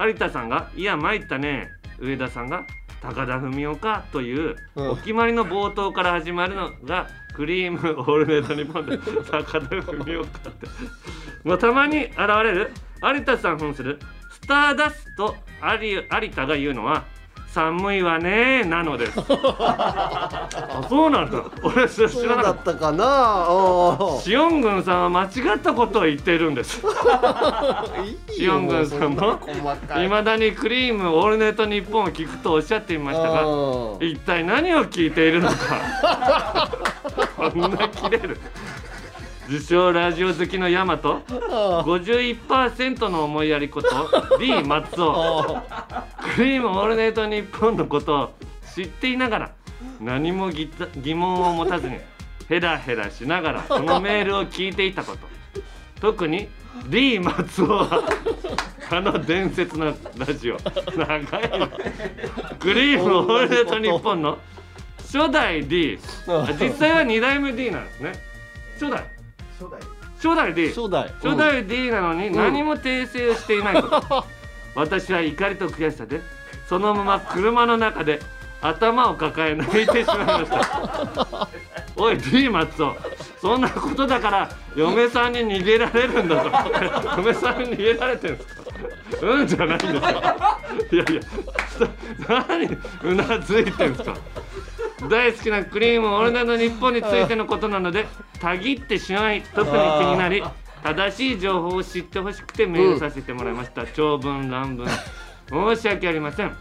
[0.00, 1.68] 有田さんが「いや参ったね」
[2.00, 2.64] 上田さんが
[3.02, 4.90] 「高田文雄か」といううん。
[4.92, 7.06] お決まりの冒頭から始まるのが
[7.36, 8.96] 「クリームオールネートニッポン」で
[9.30, 10.66] 「高田文雄か」って。
[11.44, 12.70] もうたまに現れる。
[13.02, 13.98] 有田さん扮する。
[14.21, 14.21] ス
[14.52, 15.34] ターダスト
[15.80, 17.04] 有有田が言うのは
[17.48, 19.18] 「寒いわね」なのです。
[19.58, 21.42] あそうなんだ。
[21.62, 22.74] 俺知らなかった。
[22.74, 23.46] かな？
[24.20, 26.82] シオン軍さんは間違ったことを言っているんです。
[28.28, 29.40] シオン軍さんも
[29.96, 30.08] いい。
[30.08, 34.06] まだにクリームオールネットニッポンを聞くとおっしゃっていましたがうん。
[34.06, 36.68] 一体何を聞いているのか。
[37.38, 38.38] こんな切れる
[39.48, 43.88] 自称ラジオ好きのヤマト51%の思いやりこと
[44.38, 45.62] D 松尾。
[46.36, 48.34] クリームオールネットニッポンのことを
[48.74, 49.52] 知っていながら
[50.00, 51.98] 何も疑疑問を持たずに
[52.48, 55.18] ヘラヘラしながらこのメールを聞いていたこと。
[56.00, 56.48] 特に
[56.88, 58.04] D 松尾は
[58.90, 60.56] あの伝説のラジオ。
[60.96, 61.68] 長いな。
[62.58, 64.38] クリームオールネットニッポンの
[64.98, 68.12] 初代 D あ実際は2代目 D なんですね。
[68.74, 69.04] 初代
[70.16, 70.54] 初代。
[70.54, 71.12] D 初代。
[71.22, 74.24] 初代 D なのに何も訂正をしていないこと、
[74.74, 76.20] 私は怒りと悔しさで
[76.68, 78.20] そのまま車の中で
[78.60, 81.48] 頭を抱え泣いてしまいました。
[81.96, 82.96] おい D 松尾
[83.40, 86.50] そんなことだから嫁さんに逃げられるんだぞ。
[87.18, 88.62] 嫁さんに逃げられてるんですか？
[89.26, 90.00] うんじゃないんですよ。
[90.00, 91.20] いやいや
[92.28, 94.14] 何うなずいてんすか？
[95.10, 98.06] 大好きなクリームオールナイトニッポンについてのことなので
[98.42, 100.42] たぎってしまい特に気になり
[100.82, 104.88] 正しい情報を知ってほしくてメールさせてもらいました、長文乱文。
[105.76, 106.52] 申し訳ありません。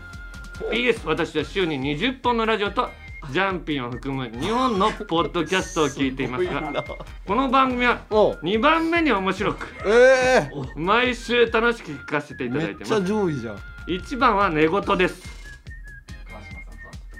[0.72, 2.88] PS 私は週に20本のラジオと
[3.32, 6.84] ジャンピンを含む2本のポッドキャストを聞いていますが
[7.26, 8.40] この番組はおう。
[8.44, 13.56] 2番目に面白くええ毎週楽しく聞かせていただめっちゃいてます上位じゃん。
[13.88, 15.41] 1番は寝言です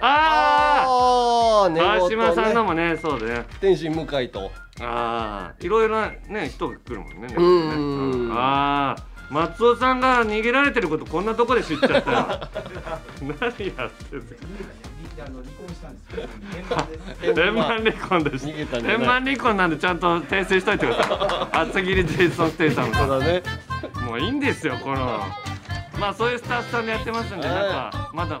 [0.04, 3.46] ああ川島さんのもねそうだね。
[3.60, 4.50] 天心向井と。
[4.80, 7.28] ああいろいろなね人が来るもんね。
[7.28, 12.02] ねうんねああ松尾さんが逃げられてることこんなとこで知っちゃったよ。
[13.22, 14.42] 何やってんすか
[15.24, 16.00] あの離婚したんで
[17.20, 17.26] す。
[17.26, 21.58] よ円満離婚です円満離婚なんでちゃんと訂正しといてください。
[21.70, 22.92] 厚切りジェイソンステイさん。
[22.92, 23.42] そうだね。
[24.04, 25.22] もういいんですよこの。
[26.02, 28.40] まあそういうスタッフさんでやってますんではいなんかまだ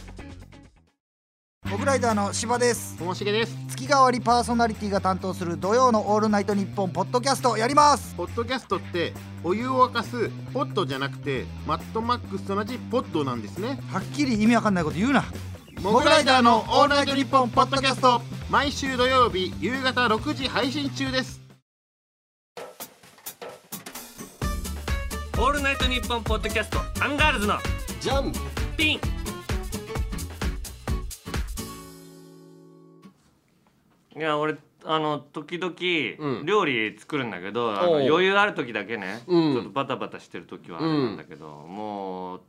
[1.71, 2.97] モグライダーの柴です。
[2.97, 3.55] ともしげです。
[3.69, 8.13] 月替わりパーソナリティが担当する土曜のオールナイトニッポンポッドキャストやります。
[8.15, 13.79] ポッドキャストってお湯を沸かすポットじゃなくてマッドマックスと同じポッドなんですね。
[13.89, 15.23] はっきり意味わかんないこと言うな。
[15.81, 18.21] モグライダーのオールナイトニッポンポッドキャスト。
[18.49, 21.39] 毎週土曜日夕方6時配信中です。
[25.37, 27.55] オールナイトニッポンポッドキャストアンガールズの
[28.01, 28.33] ジャン
[28.75, 28.99] ピン
[34.21, 34.55] いや俺
[34.85, 36.45] あの時々うん。
[36.45, 39.53] 料理作るんだけど、あの余裕ある時だけね、うん。
[39.53, 42.41] ちょっとバタバタしてる時はあれなんだけど、もう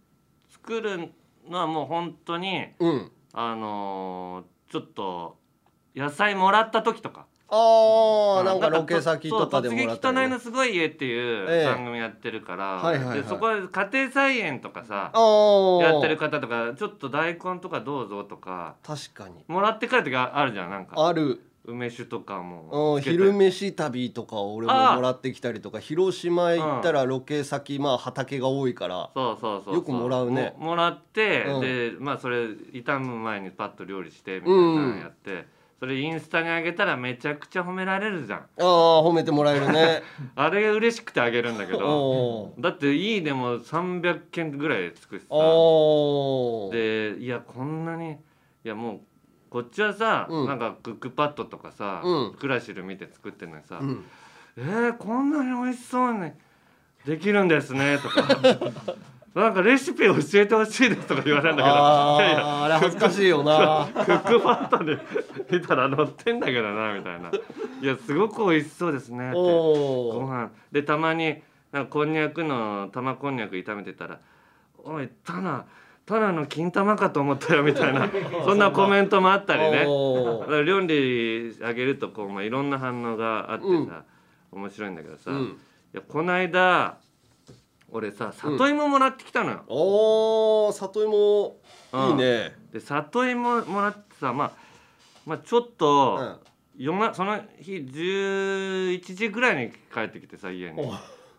[0.50, 1.11] 作る
[1.48, 3.11] のはもう本当にうん。
[3.32, 5.38] あのーちょっと
[5.96, 7.24] 野菜もらった時とか。
[7.54, 11.66] ああなんかロケ先とかでもらったり突撃汚いのすごい家っていうええ。
[11.66, 15.12] 番組やってるから、でそこは家庭菜園とかさ
[15.82, 19.44] やってる方とかちょっと大根とかどうぞとか確かに。
[19.48, 20.94] もらって帰る時あるじゃんなんか。
[21.06, 25.79] ある梅酒とかも昼飯旅とか俺もああもらってきたりとか。
[25.79, 30.55] 広島行ったらロケ先まあ畑が多いからそうそうそうよくもらうね。
[30.59, 31.61] ももらって、うん。
[31.61, 35.46] でまあそれ傷む前にパッと料理してみたいなのやって、
[35.79, 38.38] それインスタに上げたらめちゃくちゃ褒められるじゃん。
[38.40, 38.64] ああ
[39.03, 40.03] 褒めてもらえるね。
[40.35, 42.55] あれが嬉しくてあげるんだけど。
[42.59, 45.35] だっていいねも300件ぐらいつくしさ。
[46.77, 48.16] でいやこんなにい
[48.64, 49.01] やもう
[49.52, 50.46] こっちはさ、うん。
[50.46, 52.34] なんかクックパッドとかさ、うん。
[52.40, 54.04] クラシル見て作ってんのにさ、うん。
[54.56, 56.30] えー、こんなに美味しそうに
[57.04, 58.22] できるんですねとか。
[59.38, 61.74] なんかレシピ教えてほしいですとか言われるんだけど。
[61.74, 61.78] い
[62.28, 63.88] やいやあああれ恥ずかしいよな。
[63.92, 64.98] クックパッドで
[65.50, 67.30] 見たら載ってんだけどなみたいな。
[67.30, 69.34] いやすごく美味しそうですねって。
[69.34, 70.50] ご飯。
[70.70, 74.18] でたまになんかこんにゃくの玉こんにゃく炒めてたら
[74.84, 75.66] 「おいタナ
[76.04, 78.08] タナの金玉かと思ったよ」みたいな
[78.44, 79.84] そんなコメントもあったりね。
[80.64, 84.04] 料理あげるとこう、まあ、いろんな反応があってさ、
[84.50, 85.58] 面白いんだけどさ、いうん。
[85.92, 86.98] やこの間
[87.90, 89.62] 俺さ里芋もらってきたのよ。
[89.68, 91.56] おー里芋。
[91.92, 92.08] うん。
[92.10, 92.56] いいね。
[92.72, 94.50] で里芋もらってさまあ
[95.26, 96.38] まあちょっうと、ん。
[96.78, 100.80] 夜なその日11時ぐらいに帰ってきてさ家に。
[100.80, 100.92] お。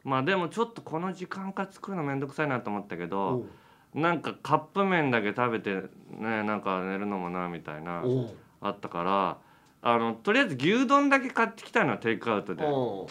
[0.07, 3.45] まあでもちょっとこの時間から作るのめんどくさいなと思ったけおど
[3.93, 5.73] なんかカップ麺だけ食べて
[6.17, 9.37] ねなんか寝るのもなみたいなおあったから
[9.81, 12.63] あのとりあえず牛丼だけ買ってきたのよテイクアウトで。
[12.63, 13.07] お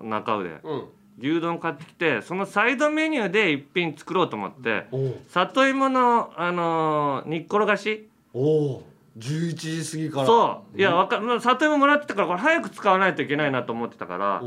[0.00, 0.60] 中尾で。
[0.62, 0.84] うん。
[1.18, 8.08] 牛丼買ってきてそのサイドメニューで一品作ろうと思ってお里芋のあのー煮っころがし。
[8.32, 8.82] お
[9.18, 10.26] 11時過ぎから。
[10.26, 10.78] そう。
[10.78, 14.42] いやわかまあ里芋もらってたからこれ早く使わないといけないなと思ってたから。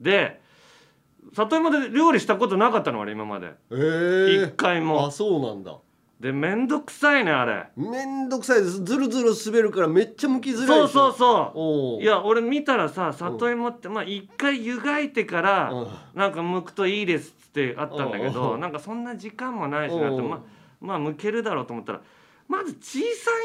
[0.00, 0.40] で
[1.32, 3.52] 里芋で料理したことなかったの俺今まで。
[3.70, 4.46] えー。
[4.48, 5.06] 一回も。
[5.06, 5.76] あそうなんだ。
[6.20, 7.68] でめんどくさいねあれ。
[7.76, 8.82] めんどくさいです。
[8.82, 11.14] ずるずる滑るからめっちゃ剥きづらいそうそうう。
[11.16, 12.00] そおう。
[12.00, 15.88] ういや俺見たらさ里芋ってまあ一回湯がいてからうん。
[16.18, 18.32] なんか剥くといいですってあったんだけうんうん。
[18.32, 20.28] どなんかそんな時間もないしなってうん。
[20.28, 20.40] まあ
[20.80, 22.00] まあ剥けるだろうと思ったら
[22.48, 23.04] まず小さ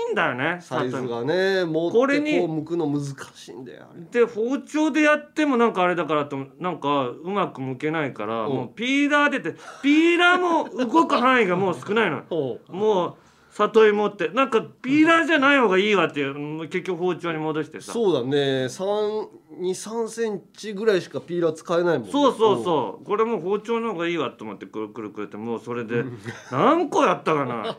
[0.09, 3.03] いんだよねサイズがね持ってこうこれに剥くの難
[3.35, 8.55] しいんだよで包丁でやってもなんかあれだからとなんかうまく剥けないからうん。
[8.55, 12.23] もうピーラー出てピーラーも動く範囲がもう少ないの。
[12.69, 13.15] もう
[13.49, 14.29] 里芋って。
[14.29, 17.91] なんかピーラーじゃない方がいいわっていうもう結局包丁に戻してさ。
[17.91, 18.65] そうだね。
[18.65, 22.11] 23センチぐらいしかピーラー使えないもんね。
[22.11, 23.05] そうそうそう。
[23.05, 26.03] これもう包丁の方がいいわと思ってくるくるくるってもうそれで
[26.51, 27.77] 何個やったかな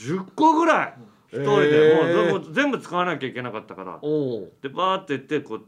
[0.00, 0.94] 10個ぐらい。
[1.32, 2.30] 一人で、えー。
[2.30, 4.00] もう全部使わなきゃいけなかったから。
[4.62, 5.60] でバーってやってこ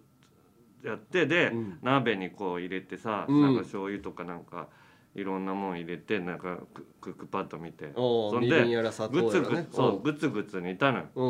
[0.84, 1.78] うやってで、うん。
[1.82, 3.42] 鍋にこう入れてさ、うん。
[3.42, 4.68] なんか醤油とかなんか
[5.14, 7.92] いろんなもん入れてなんかククックパッド見て。
[7.94, 8.64] そんで
[9.10, 11.04] グツグツそうグツグツ煮たのよ。
[11.14, 11.28] う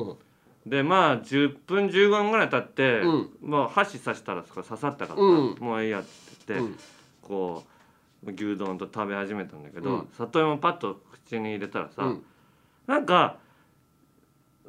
[0.69, 0.71] ん。
[0.71, 3.31] でまあ10分15分ぐらい経って、うん。
[3.43, 5.57] もう箸刺したら刺さったからさ、うん。
[5.61, 6.09] もういいやって
[6.47, 6.79] 言って、うん。
[7.21, 7.65] こ
[8.25, 10.09] う牛丼と食べ始めたんだけど、うん。
[10.17, 12.25] 里芋パッと口に入れたらさ、うん
[12.93, 13.39] なんか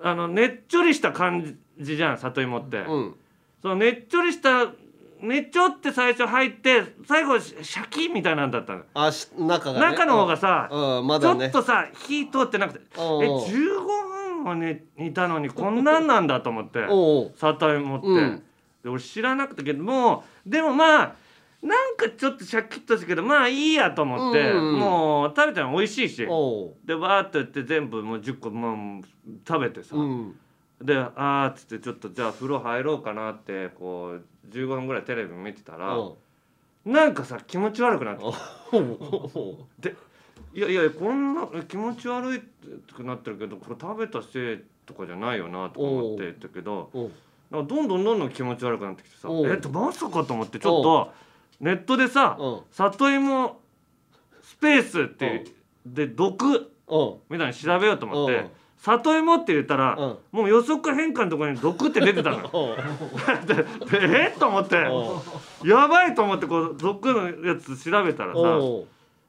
[0.01, 3.15] あのねっちょりした感じじゃん里芋って、うん。
[3.61, 4.67] そのねっちょりした
[5.21, 9.79] ねっちょって最初入って最後シャキみたいなんだったの、あし中がね。
[9.79, 11.07] 中の方がさ、うん。
[11.07, 12.79] まちょっとさ火通ってなくて。
[12.97, 13.09] えうん。
[13.09, 13.85] 15
[14.37, 16.79] 分もね煮たのにこんなんなんだと思って。
[17.35, 18.43] 里芋って、うん。
[18.83, 21.15] で俺知らなくてけどもでもまあ
[21.63, 26.27] なんかちょっとシャキッとしたけどまあいいやと思って、うんもう食べたら美味しいし。
[26.29, 26.75] おう。
[26.85, 29.03] でわーってやって全部もう10個もう
[29.47, 30.35] 食べてさ、うん。
[30.81, 36.17] であーっつってちょっとじゃあ風呂入ろうかなってこう15分ぐらいテレビ見てたら、お
[36.85, 36.91] う。
[36.91, 39.95] なんかさ気持ち悪くなってきて
[40.53, 42.41] いやいやこんなえ気持ち悪い
[42.93, 47.11] くなってるけどこれ食べたせいとかじゃないよなとか思って言ったけどおう。
[47.49, 49.47] なんかどんどんどんどん気持ち悪くなってきてさおう。
[49.49, 51.13] えっとまさかと思ってちょっと
[51.63, 53.59] ネットでさうん「里芋
[54.41, 55.45] スペース」って
[55.85, 56.71] で毒
[57.29, 58.35] みたいに調べようと思っうん。
[58.35, 58.49] て
[58.83, 60.17] 「里芋」って言ったらうん。
[60.31, 62.49] もう予測変換のところに毒って出てたの。
[62.51, 62.77] お う
[63.47, 63.55] で
[64.09, 64.75] でえっと思って。
[65.65, 68.39] やばいと思ってこう毒のやつ調べたらさ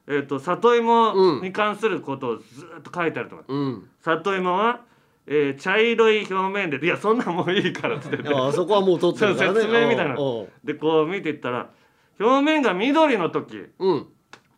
[0.06, 2.42] えー、と里芋に関することをず
[2.78, 3.88] っと書いてあるとか、うん。
[4.02, 4.80] 里芋は、
[5.26, 8.28] えー茶色い表面でいやそんなんもういいからっつって。
[8.28, 9.60] あそこはもう取ってるからね。
[9.62, 10.16] 説明みたいな。
[10.64, 11.70] でこう見ていったら
[12.18, 13.66] 表面が緑の時。
[13.78, 14.06] うん。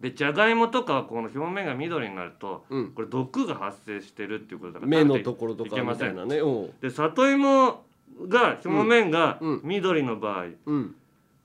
[0.01, 2.92] でじゃがいもとかはこの表面が緑になると、うん。
[2.92, 6.11] これ毒が発生してるっていうことだから目のところとかいけません。
[6.11, 7.83] みたいなねで里芋
[8.29, 9.61] が表面がうん。
[9.64, 10.95] 緑の場合、うん。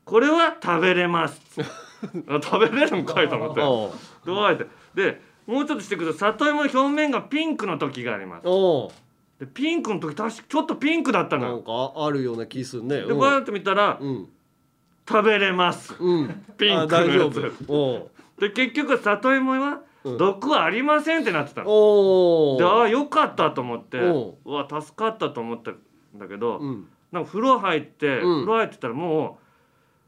[0.04, 1.39] これは食べれます。
[2.28, 3.62] あ食べれるんかいと思って。
[4.26, 4.67] どうやって？
[4.95, 8.47] でもうちょっとしてくると里芋の表面がピンクの時があります。
[9.39, 11.52] でピンクの時確かちょっとピンクだったのよ。
[11.54, 13.02] なんかあるような気するね。
[13.02, 14.28] でこうやって見たらうん
[15.07, 15.95] 食べれます。
[15.99, 16.45] うん。
[16.57, 17.55] ピンクのやつ。
[18.39, 20.17] で結局里芋はうん。
[20.17, 21.69] 毒はありませんってなってたの。
[21.69, 23.99] おでああうよかったと思って。
[23.99, 25.77] おうわ助かったと思ったん
[26.15, 26.87] だけどうん。
[27.11, 28.45] なんか風呂入ってうん。
[28.45, 29.40] 風呂入ってたらもう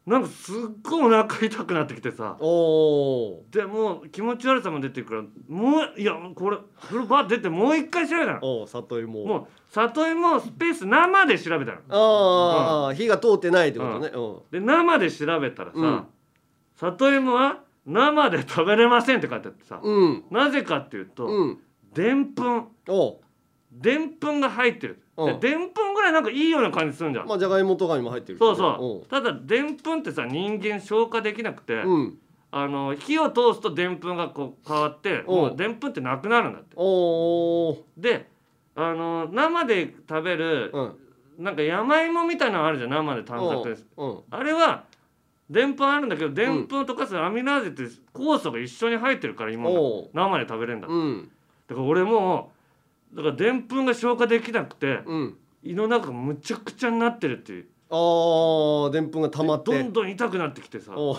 [0.05, 2.35] なんかすっごいお腹痛くなってきてさ。
[2.41, 8.67] おうでもう気持ち悪さも出てくるからもういやこれ風呂バッ出てもう一回調べたの。
[8.67, 9.25] 里芋。
[9.25, 11.77] もう里芋スペース生で調べたの。
[11.89, 14.11] ああ火が通ってないってことね。
[14.13, 14.59] うん。
[14.59, 16.05] で生で調べたらさ、うん。
[16.75, 20.25] 里芋は生で食べれませんって書いてあってさ、うん。
[20.31, 21.59] なぜかっていうとうん。
[21.93, 22.67] でんぷん。
[23.71, 25.01] でんぷんが入ってる。
[25.15, 25.39] うん。
[25.39, 28.47] ででんぷんぐらいなんかいいような感じするんじゃん、まあじゃがいもとかにも入ってるしね。
[28.47, 29.09] そうそう。
[29.09, 31.91] ただでんぷんってさ人間消化できなくて、うん。
[31.91, 32.17] うん
[32.55, 35.49] あの火を通すとでんぷんがこう変わっておう。
[35.49, 36.75] もうでんぷんってなくなるんだって。
[36.75, 38.29] おおで
[38.75, 40.81] あの生で食べる、う
[41.41, 41.43] ん。
[41.43, 43.75] なんか山芋みたいなのあるじゃん生で短冊で。
[43.75, 44.05] すう。
[44.05, 44.19] ん。
[44.29, 44.83] あれは
[45.49, 49.71] でんぷんあるんだけどでんぷんとかすアミノーゼって酵素が一緒に入ってるから今
[50.13, 51.31] 生で食べれるんだ、うん。
[51.67, 52.51] だから俺も
[53.13, 57.67] うだからでんぷんが消化できなくてうん胃の中がむちゃくちゃになってるっていう。
[57.89, 59.71] ああでんぷんが溜まって。
[59.71, 60.93] どんどん痛くなってきてさ。
[60.95, 61.15] おう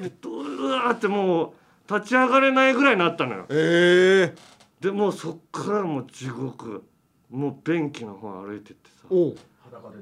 [0.00, 1.54] でうわーっても
[1.88, 3.46] う立ち上がれないぐらいになったのよ。
[3.50, 4.34] ええ
[4.80, 6.84] でもうそっからもう地獄。
[7.30, 9.06] もう便器の方歩いてってさ。
[9.10, 9.36] おう。
[9.64, 9.96] 裸で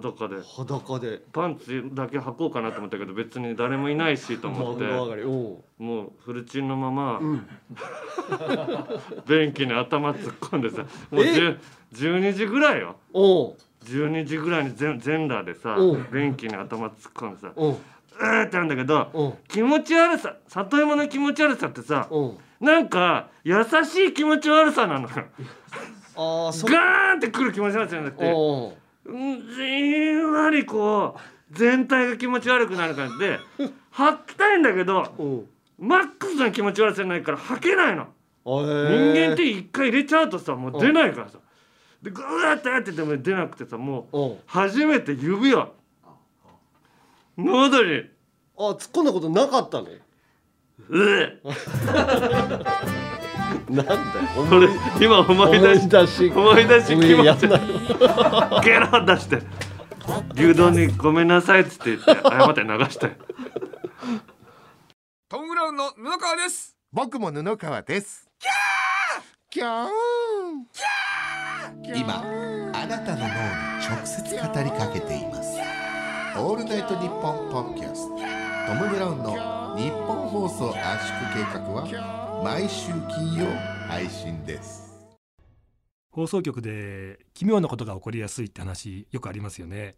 [0.00, 1.20] 裸で。
[1.32, 4.84] パンツだけ履こうかなと思ったけど別に誰もいないしと思って。
[5.78, 6.12] もう。
[6.24, 7.46] フルチンのまま、ん。
[9.26, 11.58] 便器に頭突っ込んでさ もうえ10
[11.94, 12.96] 12時ぐらいよ。
[13.12, 13.56] おう。
[13.84, 15.96] 12時ぐらいに全全裸でさう。
[15.96, 17.72] ん便器に頭突っ込んでさおう。
[17.72, 22.08] うーってあるんだけど気持ち悪さ里芋の気持ち悪さってさ
[22.60, 25.08] なんか優しい気持ち悪さなのよ。
[26.14, 28.24] ああそガーンってくる気持ち悪さじゃなくて
[29.04, 33.38] じんわりこう全体が気持ち悪くなる感じで
[33.90, 35.46] 吐きたいんだけど
[35.78, 38.06] マックスな気持ち悪さないから吐けないの。
[38.44, 41.38] 人人間って一回入れちゃうとさもう出ないからさ。
[42.02, 45.74] でグーってやってても出なくてさもう初めて指を。
[47.36, 48.04] 喉に。
[48.56, 49.88] あ突っ込んだことなかったの
[50.88, 51.40] うえ
[53.76, 53.98] なんだよ。
[54.48, 54.68] これ
[55.04, 57.02] 今思い出し出し思い出し気持
[57.36, 57.46] ち
[58.64, 59.42] ゲロ出して。
[60.34, 61.96] 牛丼にごめんなさいっつって。
[61.96, 62.62] 言って謝って。
[62.62, 63.12] 流したよ
[65.28, 68.28] トム・ブラウンの布川です僕も布川です
[69.48, 69.88] キャー。
[71.94, 72.22] 今
[72.74, 73.30] あなたの脳に
[73.86, 75.58] 直接語りかけています。
[76.38, 83.46] オールナイトニッポンポッドキャストトム・ブラウンのニッポン放送圧縮計画は毎週金曜
[83.88, 84.94] 配信です。
[86.12, 89.96] 放送局で奇妙なことが起こりやすいって話よくありますよね。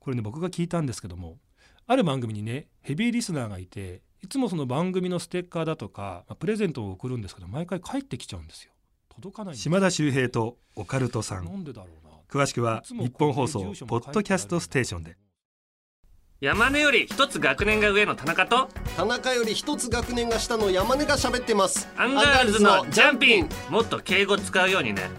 [0.00, 1.38] これね僕が聞いたんですけども
[1.86, 8.72] ある番組にねヘビーリスナーがいていつもその番組のステッカーだとか、まあプレゼントを送るんですけど毎回帰ってきちゃうんですよ。
[9.14, 12.12] 届かない島田秀平とオカルトさなんんでだろうな。
[12.28, 15.16] 詳しくはニッポン放送ポッドキャストステーションで
[16.40, 21.88] 山根より一つ学年が上の田中と田中より一つ学年が下の山根が喋ってます。
[21.96, 23.48] アンガールズのジャンピン。
[23.70, 25.10] もっと敬語使うようにね。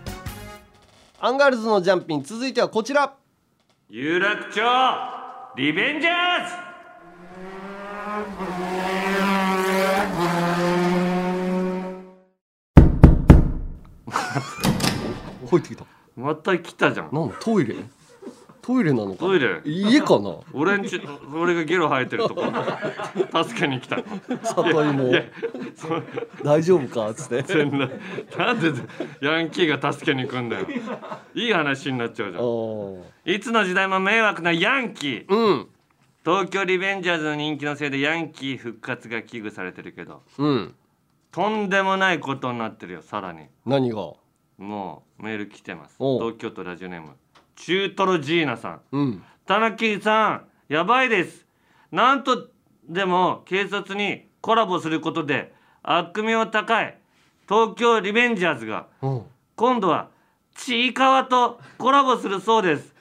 [1.19, 3.15] アンガールズのジャンピン続いてはこちら。
[3.89, 4.61] 有楽町
[5.55, 6.53] リベンジャーズ。
[15.49, 15.85] 入ってきた。
[16.15, 17.09] また来たじゃん。
[17.13, 17.75] なんだトイレ？
[18.65, 19.61] トイレなのかトイレ。
[19.63, 20.37] 家かな？
[20.51, 20.99] 俺んち
[21.31, 22.43] 俺がゲロ吐いてるとこ。
[23.43, 23.97] 助けに来た。
[24.43, 25.11] 里芋。
[26.43, 27.11] 大丈夫か？
[27.11, 27.65] っつって。
[27.65, 27.89] な
[28.37, 28.71] なんで
[29.21, 30.65] ヤンキーが助けに来んだよ。
[31.35, 33.35] いい話になっちゃうじゃん。
[33.35, 35.67] いつの時代も迷惑なヤンキー、うん。
[36.25, 40.23] 東京リベンジャーズの人気のせいでヤンキー復活が危惧されてるけど。
[40.39, 40.75] うん。
[41.31, 43.41] とんでもないことになってるよさらに。
[43.63, 44.13] 何が？
[44.57, 45.97] もうメール来てます。
[45.99, 47.09] 東京都ラジオネーム
[47.55, 48.81] 中トロジーナさん。
[48.91, 49.23] うん。
[49.45, 51.45] 田中さんやばいです。
[51.91, 52.49] なんと
[52.87, 55.53] でも警察にコラボすることで
[55.83, 56.97] 悪名高い。
[57.47, 58.87] 東京リベンジャーズが。
[59.01, 59.23] うん。
[59.55, 60.09] 今度は
[60.55, 62.93] ちいかわとコラボするそうです。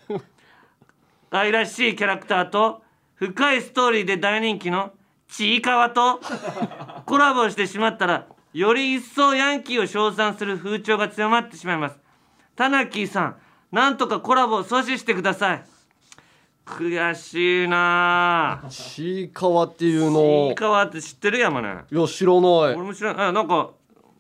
[1.30, 2.82] 愛らしいキャラクターと
[3.16, 4.92] 深いストーリーで大人気の
[5.28, 6.20] ちいかわと
[7.06, 11.98] コラボしてしまったらより一層ヤンキーを称賛する風潮が強まってしまいます。
[12.54, 13.36] タナキーさん
[13.74, 15.64] なんとかコラボを阻止してください。
[16.64, 18.68] 悔しいなあ。
[18.70, 22.42] ちいかわっていうちのいかわって知ってる山ねいや知らない。
[22.42, 23.70] 俺も知らないあなんか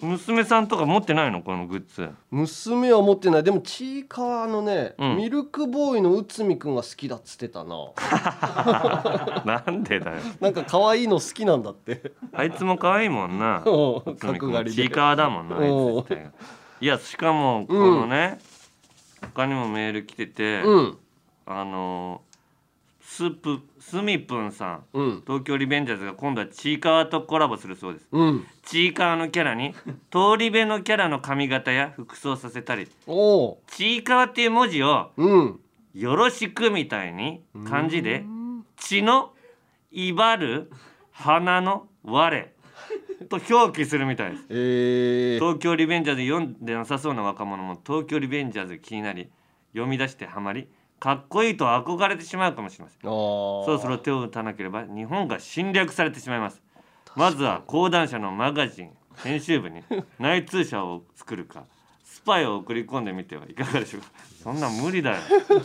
[0.00, 1.40] 娘さんとか持ってないの？
[1.40, 2.10] このグッズ。
[2.32, 3.44] 娘は持ってない。
[3.44, 5.16] でもちいかわのね、うん。
[5.18, 7.76] ミルクボーイの内海くんが好きだっつってたな。
[9.46, 10.16] なんでだよ。
[10.40, 12.10] なんか可愛いの好きなんだって。
[12.32, 13.62] あいつも可愛いもんな。
[13.64, 14.16] うん。
[14.16, 14.82] 角刈りで。
[14.82, 15.68] ちいかわだもんなあい
[16.08, 16.18] つ
[16.80, 18.40] いやしかもこのね、
[19.34, 20.98] 他にもメール来てて、うん。
[21.46, 22.22] あの
[23.00, 25.22] スープスミプンさんうん。
[25.26, 28.08] 東京リベンジャーズが今度はちいかわとコラボするそうです。
[28.10, 28.46] うん。
[28.64, 29.74] ちいかわのキャラに
[30.10, 32.88] 通り部のキャラの髪型や服装させたり。
[33.66, 35.60] ちいかわっていう文字をうん。
[35.94, 38.24] よろしくみたいに漢字で
[38.76, 39.32] 血の
[39.92, 40.70] 威張る
[41.12, 42.53] 花の我
[43.28, 44.44] と表記するみたいです。
[44.50, 49.30] えー、東京リベンジャーズ読んでなさそうな若者も東京リベンジャーズ気になり
[49.72, 50.68] 読み出してハマり
[51.00, 53.00] かっこいいと憧れてしまうかもしれません。
[53.00, 56.62] あそろそろ手を打たなければ日本が侵略されてしまいます。
[57.16, 58.90] まずは講談社のマガジン
[59.22, 59.82] 編集部に
[60.18, 61.64] 内通者を作るか
[62.02, 64.08] スパイを送り込んでみてはいかがでしょうか。
[64.42, 65.16] そんなん無理だよ。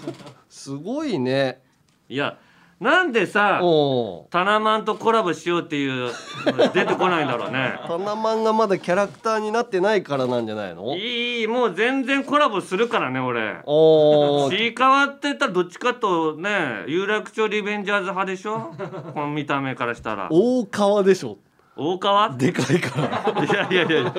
[0.50, 1.62] すごいね。
[2.10, 2.38] いや
[2.80, 6.12] なんでさおタナマンとコラボしようっていう
[6.46, 7.78] の出てこないんだろうね。
[7.86, 10.96] タナマンがまだキャラクターになってないからなんじゃないの？
[10.96, 13.58] いいもう全然コラボするからね俺。
[13.66, 18.72] おーちいかわって言ったらどっちかとね有楽町リベンジャーズ派でしょ？
[19.14, 20.30] この見た目からしたら。
[20.32, 21.38] 大川でしょ？
[21.80, 22.30] 大川？
[22.36, 23.46] でかいから。
[23.46, 24.14] いやいやいや。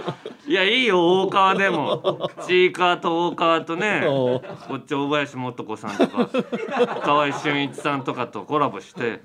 [0.46, 2.30] いやいいよ大川でも。
[2.46, 4.02] ちいかわと大川とね。
[4.06, 4.42] こ
[4.76, 6.28] っち大林素子さんとか。
[7.02, 9.20] 河合俊一さんとかとコラボして。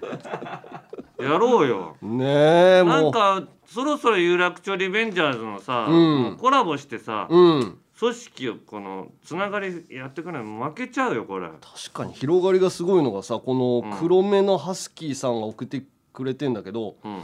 [1.20, 1.96] やろうよ。
[2.02, 3.02] ねえもう。
[3.04, 6.38] なんかそろそろ有楽町リベンジャーズのさ、うん。
[6.38, 7.80] コラボしてさ、うん。
[7.98, 11.48] 組織をこのつながりやってくれ負けちゃうよこれ。
[11.48, 15.82] 確かに広がりがすごいのがさこの黒目のハスキーさんが送って
[16.12, 17.24] くれてんだけど、うん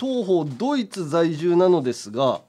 [0.00, 2.40] 当方ドイツ在住なのですが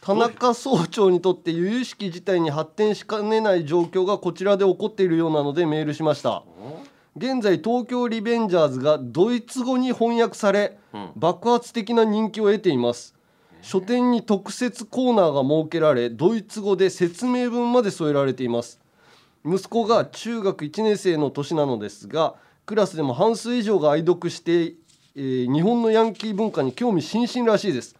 [0.00, 6.44] 田中総長にとって由々しき事態に発展しかねない状況がこちらで起こっているようなのでメールしました。
[7.14, 11.10] 現在東京リベンジャーズがドイツ語に翻訳され、うん。
[11.14, 13.14] 爆発的な人気を得ています。
[13.60, 18.80] 書店に特設コーナーが設けられドイツ語で説明文まで添えられています。
[19.44, 22.34] 息子が中学1年生の年なのですが
[22.64, 24.74] クラスでも半数以上が愛読して、
[25.16, 27.96] えー日本のヤンキー文化に興味津々らしいです、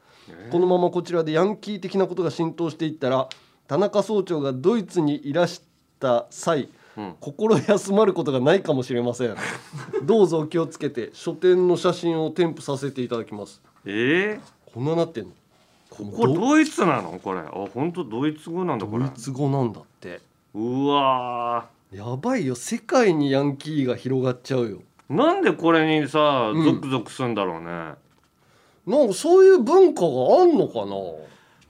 [0.50, 3.28] このままこちらでヤンキー的なことが浸透していったら
[3.66, 5.62] 田中総長がドイツにいらし
[5.98, 6.68] た際、
[7.20, 9.34] 心休まることがないかもしれません。
[10.04, 13.60] どうぞお気をつけて書店の写真を添付させていただきます。
[13.86, 14.38] え
[14.72, 15.30] こんななってんの？
[15.88, 17.18] ここドイツなの？
[17.22, 17.40] これ。
[17.40, 19.04] あ本当ドイツ語なんだこれ。
[19.04, 20.20] ドイツ語なんだって。
[20.54, 22.54] うわやばいよ。
[22.54, 24.78] 世界にヤンキーが広がっちゃうよ。
[24.78, 26.64] ーなんでこれにさうん。
[26.64, 27.66] ゾクゾクすんだろうね、
[28.86, 30.09] なんかそういう文化が
[30.42, 30.96] あんのかな？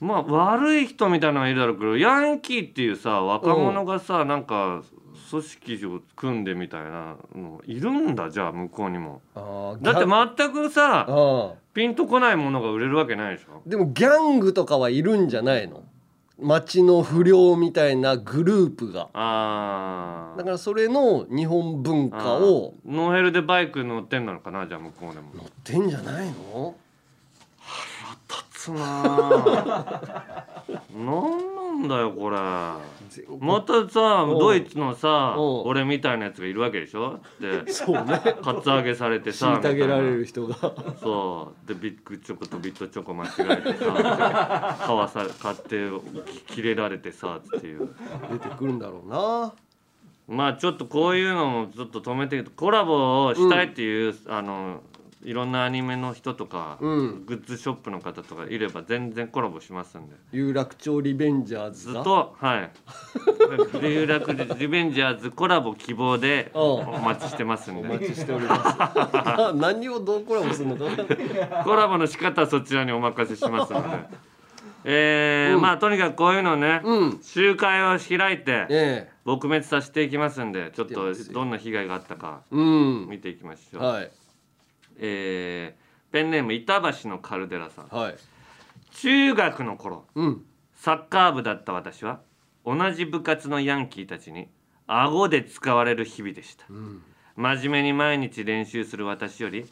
[0.01, 4.83] まあ悪い人みたいなのがいるだろうけどヤンキーっていうさ若者がさなんか
[5.31, 9.21] 組織を組んでみたいなのいるんだじゃあ向こうにも。
[9.83, 10.07] だって
[10.37, 13.63] 全くさあピンとこないものが売れるわけないでしょ。
[13.67, 15.83] ーでもギャングとかはいるんじゃないの？
[16.39, 19.09] 街の不良みたいなグループが。
[19.15, 22.75] あだからそれの日本文あ化を。
[22.87, 25.31] ノーヘルでバイク乗ってんのかなじゃあ向こうでも。
[25.35, 26.75] 乗ってんじゃないの？
[28.29, 30.01] 立つなあ
[30.95, 32.37] なんなんだよこれ。
[32.37, 34.35] またさう。
[34.35, 35.41] んドイツのさう。
[35.41, 37.21] ん俺みたいなやつがいるわけでしょ？
[37.41, 38.21] でそうね。
[38.43, 40.55] カツアゲされてさ虐げられみる人が。
[41.01, 41.69] そう。
[41.69, 45.89] でビッグチョコとビットチョコ間違えてさ買わさ買って
[46.49, 47.95] 切れられてさっていう。
[48.31, 49.53] 出てくるんだろうな。
[50.29, 54.81] まあちょっとこういうのもちょっと止めてコラボをしたいっていう、あの
[55.27, 57.27] いろんなアニメの人とか、うん。
[57.27, 60.15] グッズショップの方とかいれば全然コラボしますんで。
[60.31, 62.71] 有楽町リベンジャーズとはい。
[63.83, 66.61] 有楽リベンジャーズコラボ希望でうん。
[66.61, 69.53] お待ちしてますんおで待ちしております。
[69.59, 70.77] 何をどうコラボするの？
[70.77, 70.85] か
[71.67, 74.05] コラボの仕方はそちらにお任せしますので。
[74.89, 75.61] えーうん。
[75.61, 77.19] まあとにかくこういうのね、うん。
[77.21, 84.11] 集会を開いてえ撲滅させていきますんでちょっとどんな被害があったか見ていきましょう、はい
[84.99, 87.89] えーペンネーム板橋のカルデラさん。
[87.89, 88.15] はい。
[88.93, 90.45] 中学の頃うん。
[90.75, 92.21] サッカー部だった私は
[92.65, 94.49] 同じ部活のヤンキーたちに
[94.87, 97.03] 顎で使われる日々でした、ん。
[97.35, 99.67] 真面目に毎日練習する私より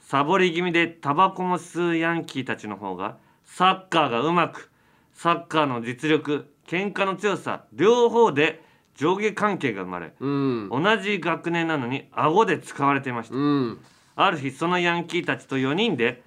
[0.00, 4.70] サボり気味でタバコも吸うヤンキーたちの方がサッカーがうまく
[5.12, 8.62] サッカーの実力喧嘩の強さ両方で
[8.94, 10.68] 上下関係が生まれうん。
[10.68, 13.34] 同じ学年なのに顎で使われていました。
[13.34, 13.80] うん
[14.20, 16.24] ある日そのヤンキーたちと4人で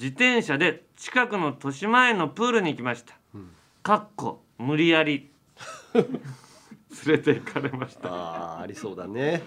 [0.00, 3.14] 自転車で近くの豊島園のプールに行きました。
[3.82, 5.30] かっこ無理やり
[5.94, 6.06] 連
[7.06, 8.08] れて行かれました。
[8.08, 9.42] あーありそうだね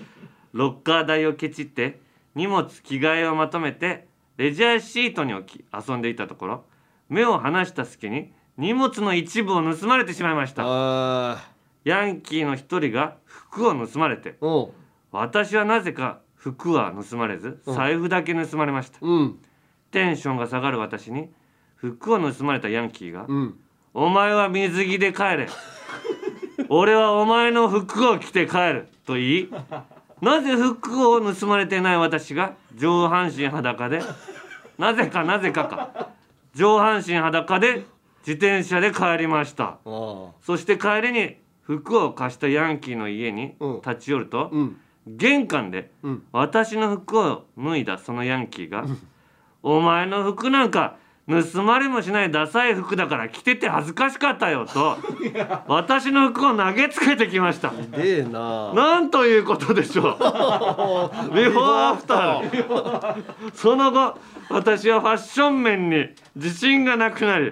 [0.54, 2.00] ロッカー台をケチって
[2.36, 4.06] 荷物着替えをまとめて
[4.38, 6.66] レジャーシートに置き遊んでいたところ
[7.10, 10.62] 目を離した隙に荷物の一部を盗まれてしまいました。
[10.66, 11.50] あ
[11.84, 14.38] ヤンキーの一人が服を盗まれて
[15.12, 16.20] 私はなぜか
[16.52, 19.00] 服は盗まれず財布だけ盗まれました。
[19.02, 19.40] うん。
[19.92, 21.30] テンションが下がる私に
[21.76, 23.60] 服を盗まれたヤンキーがうん
[23.94, 25.50] 「お前は水着で帰れ。
[26.70, 29.50] 俺はお前の服を着て帰る」と言い
[30.22, 34.02] なぜ服を盗まれていない私が上半身裸で
[34.78, 36.10] なぜかなぜかか。
[36.56, 37.86] 上半身裸で
[38.26, 39.78] 自転車で帰りました。
[39.86, 43.76] そして帰りに服を貸したヤンキーの家にうん。
[43.76, 44.78] 立ち寄ると、うん
[45.16, 48.86] 玄関でうん私の服を脱いだそのヤンキーが
[49.64, 50.96] 「お前の服なんか
[51.30, 54.98] 盗まれもしないダサい服だから着てて恥ずかしかったよ」と
[55.68, 57.72] 私の服を投げつけてきました。
[58.24, 60.06] ななんということでしょう。
[61.36, 63.24] ビフォーアフター。
[63.54, 64.18] その後
[64.50, 67.52] 私はファッション面に自信がなくなり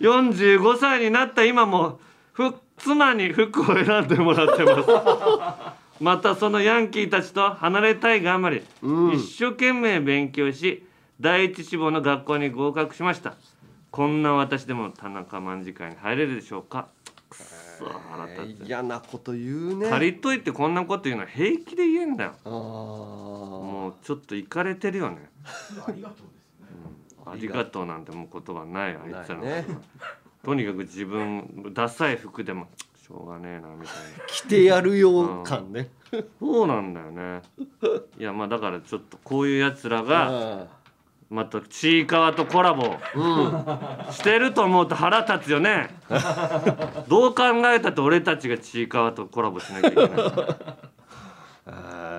[0.00, 1.98] 45歳になった今も
[2.32, 4.88] ふ妻に服を選んでもらってます。
[6.00, 9.12] またそのヤンキーたちと離れたいがあまり、うん。
[9.12, 10.86] 一生懸命勉強し
[11.20, 13.34] 第一志望の学校に合格しました。
[13.90, 16.88] こんな私でも田中卍会に入れるでしょうか。
[17.28, 18.62] くそ腹え立つ。
[18.62, 19.90] ー嫌なこと言うね。
[19.90, 22.32] 借りといてこんなこと言うのは平気で言えんだよ。
[22.44, 25.30] もうちょっといかれてるよね。
[25.86, 26.16] ありがとう。
[26.16, 29.66] ですね、ありがとうなんてもう言葉ないあいつらの、ね。
[30.42, 32.68] とにかく自分ダサい服でも
[33.10, 34.24] しょうがねえなみたいな。
[34.28, 35.90] 着てやるよ感ね。
[36.38, 37.42] そうなんだよね。
[38.18, 40.28] いやまあだからちょっとこういうやつらが
[40.62, 40.66] あ
[41.28, 42.96] またちいかわとコラボ
[44.10, 45.90] してると思うと腹立つよね。
[47.08, 50.08] どう考えたって俺たちがちいかわとコラボしなきゃいけない。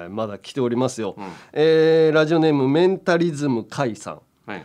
[0.10, 1.26] まだ来ておりますよ、うん。
[1.54, 4.64] えーラジオネームメンタリズムカイさんはい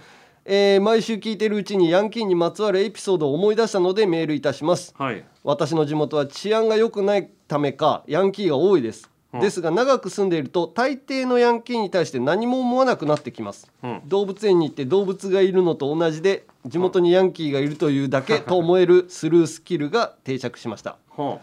[0.49, 4.95] えー毎週聞いてるうちにヤンキーにまつわるエピソードを思い出したのでメールいたします。
[4.97, 5.25] はい。
[5.43, 9.41] 私の地元は治安が良くないためかヤンキーが多いです、うん。
[9.41, 13.69] ですが長く住んでいると大抵のヤンキーに対して何も思わなくなってきます。
[13.83, 14.03] うん。
[14.07, 20.97] 動物園に行って動物がいるのと同じで地元にヤンキーがいるというだけ と思えるスルースキルが定着しました。
[21.09, 21.41] ほ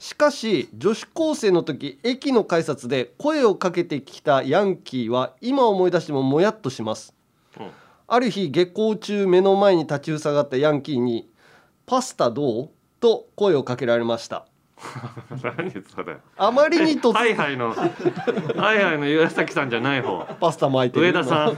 [0.00, 7.14] しかし女子高生の時駅の改札で声をかけてきたヤンキーは今思い出してももやっとします。
[7.56, 7.70] う、うん
[8.12, 11.30] ある日下校中目の前に立ちふさがったヤンキーに
[11.86, 14.46] 「パスタどう?」と声をかけられました。
[15.44, 16.16] 何それ。
[16.36, 20.26] あまりに突ハイハイのハイハイの岩崎さんじゃない方。
[20.40, 21.06] パスタ巻いてる。
[21.06, 21.54] 上田さん。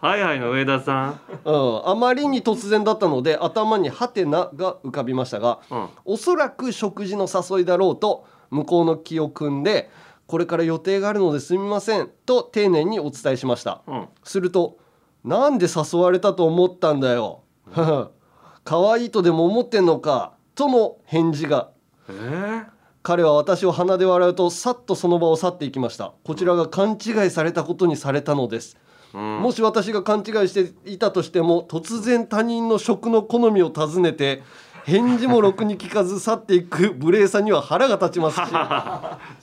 [0.00, 1.20] ハイハイの上田さん。
[1.44, 5.88] うん、あまりに突然だったので頭にハテナが浮かびましたが、うん。
[6.06, 9.90] おそらく食事の誘いだろうと向こうの気を汲んで
[10.26, 14.08] これから予定があるのですみませんと丁寧にお伝えしました、うん。
[14.24, 14.78] すると
[15.26, 17.40] なんで誘われたと思ったんだよ。
[18.64, 21.70] 可愛いとでも思ってんのかとの返事が。
[22.08, 22.66] えー、
[23.02, 26.12] 彼は私を鼻で笑うとさっとその場を去っていきました。
[26.24, 28.76] こちらが勘違いされたことにされたのです、
[29.14, 29.40] うん。
[29.40, 34.44] もし私が勘違いしていたとしても突然他人の食の好みを尋ねて
[34.86, 38.42] 返事もろくに聞かず去っていく無礼さには腹が立ちますし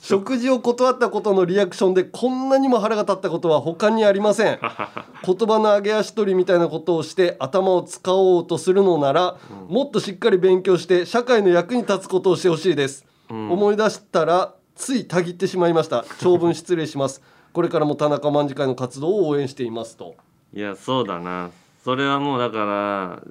[0.08, 4.58] 食事を断ったことのリアクションでこんなにも腹が立ったことは他にありません。
[4.58, 9.36] 言葉の上げ足取りみたいなことをして頭を使おうとするのなら、
[9.68, 16.06] もっとしっかり勉強して社会の役に立つことをしてほしいです、思い出したらついたぎってしまいました。
[16.20, 17.20] 長文失礼します。
[17.52, 20.14] これからも田中卍会の活動を応援していますと。
[20.54, 21.50] いやそうだな
[21.84, 23.22] それはもうだから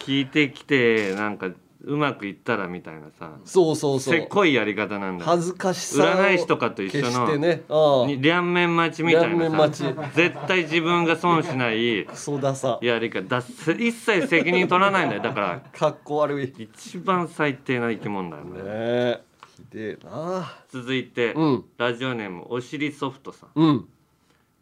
[0.00, 1.50] 聞いてきてなんか
[1.84, 3.30] うまくいったらみたいなさ。
[3.44, 4.14] そうそうそう。
[4.14, 5.24] せっこいやり方なんだ。
[5.24, 7.62] よ恥ずかしさを占い師とかと一緒消のね。
[7.68, 8.06] ああ。
[8.08, 9.84] に両面待ちみたいな待ち。
[9.84, 12.80] さ絶対自分が損しないクソダサ。
[12.82, 13.28] やり方。
[13.28, 15.22] だせ一切責任取らないんだよ。
[15.22, 16.46] だからかっこ悪い。
[16.46, 18.50] ね一番最低な生き物だよね。
[18.64, 19.20] え。
[19.56, 20.56] ひでえな。
[20.68, 21.64] 続いて、うん。
[21.78, 23.50] ラジオネームおしりソフトさん。
[23.54, 23.88] うん。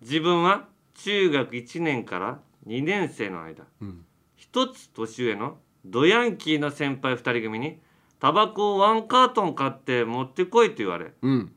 [0.03, 0.66] 自分は
[0.97, 3.65] 中学1年から2年生の間。
[3.81, 4.05] うん。
[4.37, 7.81] 一つ年上のドヤンキーな先輩2人組に
[8.21, 11.53] タバコをワンカートン買って持ってこいと言われ、うん。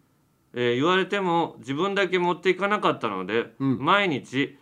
[0.54, 3.78] えー言われても自分だけ持っていかなかったので、うん。
[3.80, 4.58] 毎日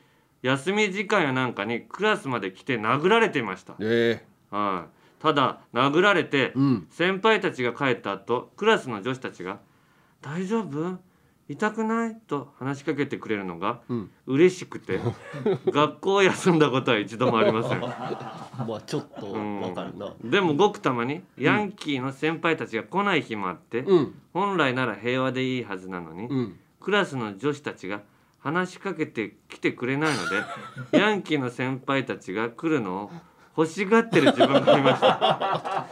[0.45, 6.53] 休み時間やなんかにクラスまで来て殴られていました、えはい、ただ殴られて
[6.91, 9.59] 先輩たちが帰った後クラスの女子たちが
[10.21, 10.99] 「大丈夫？
[11.47, 14.11] 痛くない?」と話しかけてくれるのがうん。
[14.25, 14.99] 嬉しくて
[15.67, 17.79] 学校を休んだことは一度もありません。
[17.81, 19.61] まあちょっとうん。
[19.61, 20.13] わかるな。
[20.23, 24.15] でもごくたまにヤンキーの先輩たちが来ない日もあって、うん。
[24.33, 26.59] 本来なら平和でいいはずなのに、うん。
[26.79, 28.01] クラスの女子たちが
[28.39, 30.43] 話しかけてきてくれないので
[30.99, 33.11] ヤンキーの先輩たちが来るのを
[33.57, 35.85] 欲しがってる自分がいました。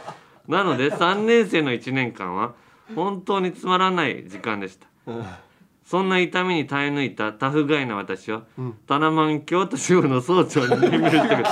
[0.46, 2.54] なので3年生の1年間は
[2.94, 4.86] 本当につまらない時間でした
[5.84, 8.42] そんな痛みに耐え抜いたタフガイな私を、
[8.86, 11.42] タナマン京都支部の総長に任命してくれ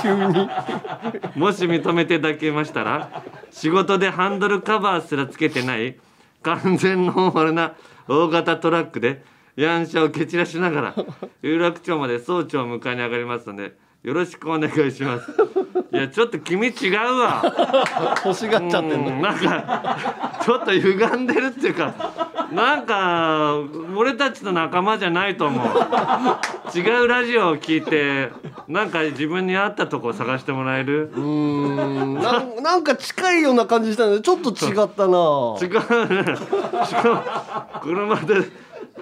[1.37, 5.97] もし認めていただけましたら仕事でハンドルカバーすらつけてない
[6.41, 7.73] 完全ノーマルな
[8.07, 9.23] 大型トラックで
[9.55, 10.95] ヤンシャを蹴散らしながら
[11.43, 15.31] 有楽町まで総長を迎えに上がりますのでよろしくお願いします。
[15.93, 17.41] いやちょっと君違うわ。
[18.25, 19.11] 欲しがっちゃってんの。
[19.11, 19.97] うんなんか
[20.43, 21.93] ちょっと歪んでるっていうか
[22.51, 23.55] なんか
[23.95, 25.67] 俺たちの仲間じゃないと思う。
[26.77, 28.29] 違うラジオを聞いて
[28.67, 31.09] なんか自分に合ったとこを探してもらえる？
[31.15, 32.15] うーん。
[32.15, 35.55] なんなんか近いような感じしたのでちょっと違ったな。
[35.61, 36.23] 違う。
[36.25, 36.35] ね
[36.85, 37.23] しか
[37.73, 38.35] も車で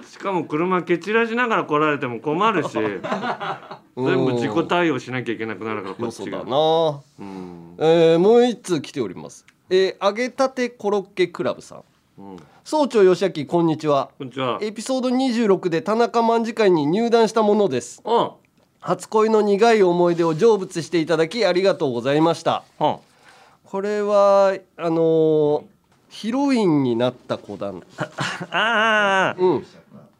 [0.06, 2.78] しかも車蹴散らしながら来られても困るし
[3.96, 6.38] 全部自己対応しなきゃいけなくなるからこっちが。
[6.38, 7.74] よそだなうん。
[7.78, 9.44] えーもう一通来ております。
[9.70, 11.82] えー揚げたてコロッケクラブさん。
[12.18, 12.36] うん。
[12.64, 14.10] 総長義明こんにちは。
[14.18, 14.58] こんにちは。
[14.62, 18.00] エピソード26で田中卍会に入団したものです。
[18.04, 18.30] うん。
[18.80, 22.64] 初恋の苦い思い出を成仏していただきありがとうございました。
[22.80, 22.96] うん。
[23.64, 25.62] これはあのー
[26.08, 27.72] ヒロインになった子だ
[28.50, 29.66] ああうん。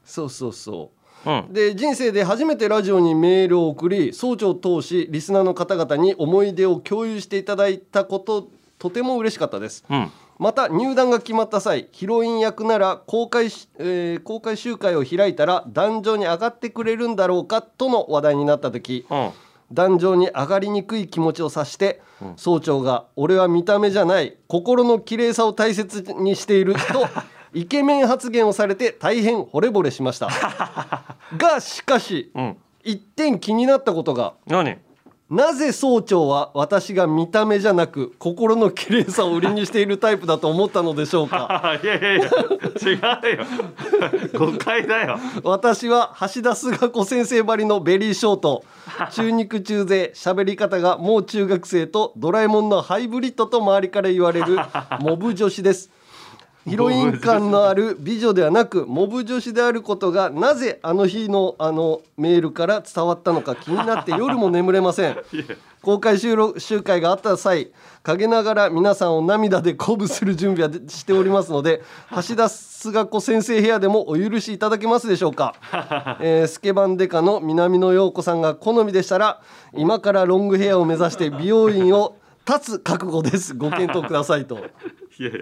[0.05, 1.53] そうそうそううん。
[1.53, 8.49] で人生で初めてラジオにメールを送り総長を通しリスナーの方々に思い出を共有していただいたこと
[8.79, 9.85] とても嬉しかったです。
[9.89, 10.11] うん。
[10.39, 19.31] また入団が決まった際ヒロイン役なら公開し、えー公開集会を開いたら壇上に上がってくれるんだろうかとの話題になった時うん。
[19.73, 22.03] 壇上に上がりにくい気持ちを察して、
[22.37, 27.07] 総長が「俺は見た目じゃない心の綺麗さを大切にしている」と
[27.55, 30.29] イケメン発言をされて大変惚れ惚れしました。
[31.37, 32.57] がしかしうん。
[32.85, 34.35] 一点気になったことが。
[34.47, 34.77] 何？
[35.31, 41.71] なぜ総長は私が見た目じゃなく心の綺麗さを売りにしているタイプだと思ったのでしょうか？
[41.71, 43.45] あ いやいやいや違うよ。
[44.39, 45.19] 誤解だよ。
[45.43, 48.65] 私は橋田壽賀子先生ばりのベリーショート。
[49.13, 54.59] 中肉中背喋り方がもう中学生とドラえもんのハイブリッドと周りから言われる
[55.01, 55.91] モブ女子です
[56.65, 65.17] ヒロイン感のある美女ではなく モブ女子であることがなぜあの日のあのメールから伝わったのか気になって夜も眠れません。
[65.83, 67.73] 公開収録集会があった際
[68.05, 71.83] 陰ながら皆さんを涙で鼓舞する準備はでしておりますので
[72.15, 75.57] 橋田須賀子先生部屋でもお許しいただけますでしょうか、
[76.21, 79.41] えースケバンデカの南野陽子さんが好みでしたら
[79.75, 82.15] 今からロングヘアを目指して美容院を
[82.47, 83.55] 立つ覚悟です。
[83.55, 84.57] ご検討くださいと。
[84.57, 85.39] いやいや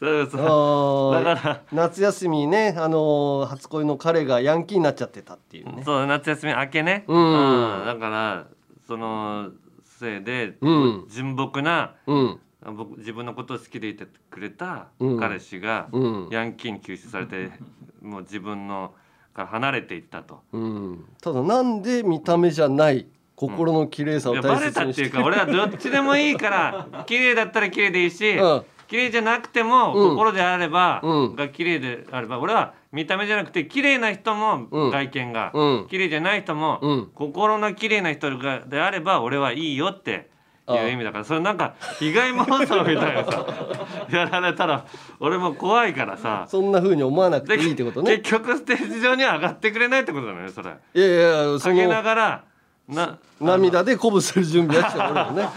[0.00, 1.24] そうそう。
[1.24, 1.62] だから。
[1.72, 5.82] 夏休みにね、あのー初恋の彼がヤンキーになっちゃってたっていうね。
[5.84, 7.82] そう夏休み明けね、うん。
[7.84, 8.46] だから
[8.86, 9.50] その
[9.84, 11.06] せいで、うん。
[11.08, 12.38] 純朴なうん、
[12.76, 15.18] 僕自分のことを好きでいてくれたうん。
[15.18, 16.28] 彼氏が、うん。
[16.30, 17.50] ヤンキーに吸収されて
[18.00, 18.94] もう自分の
[19.34, 20.42] から離れていったと。
[20.52, 30.10] うん、ただなんで見た目じゃない心の綺麗さを大切にしてたっていうか俺はどっちでもいいから綺麗だったら綺麗でいいし、うん綺麗じゃなくてもうん。
[30.10, 31.36] 心であれば、うん。
[31.36, 34.90] が綺麗であれば俺は見た目じゃなくて綺麗な人もうん。
[34.90, 35.86] 外見が、うん。
[35.88, 37.10] 綺麗じゃない人も、うん。
[37.14, 40.30] 心の綺麗な人がであれば俺はいいよって
[40.68, 40.72] いあ。
[40.74, 43.46] あう意味だからそれなんか被害妄想みたいなさ
[44.12, 44.84] やられたら
[45.20, 46.44] 俺も怖いからさ。
[46.48, 48.18] そんな風に思わなくてでいいってことね。
[48.18, 50.70] 結局ステージ上には上がってくれないってことだねそれ。
[50.94, 52.44] いやいやそ陰なのがら
[52.88, 55.48] な涙で鼓舞する準備はしておるよね。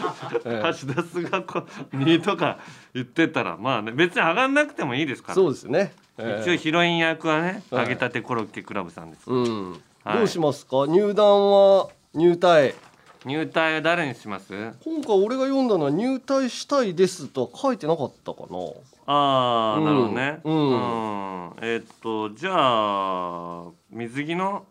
[0.46, 0.74] ええ。
[0.80, 1.64] 橋田須賀子
[1.94, 2.60] にとか
[2.94, 5.36] 言ってたらまあね別に上がんなくてもいいですから。
[5.36, 5.94] そうですね。
[6.18, 6.42] ええ。
[6.42, 9.72] 一応ヒロイン役はねはい揚げたてコロッケクラブさんです、うん、
[10.04, 10.18] はい。
[10.18, 10.88] どうしますか？
[10.88, 12.76] 入団は入隊。
[13.24, 14.52] 入隊は誰にします？
[14.84, 18.58] 今回俺が読んだのは入隊したいですとは書いてなかったかな。
[19.06, 19.86] ああ、うん。
[19.86, 20.40] なるほどね。
[20.44, 20.54] うん。
[20.54, 21.52] うん。
[21.62, 24.66] えーっとじゃあ水着の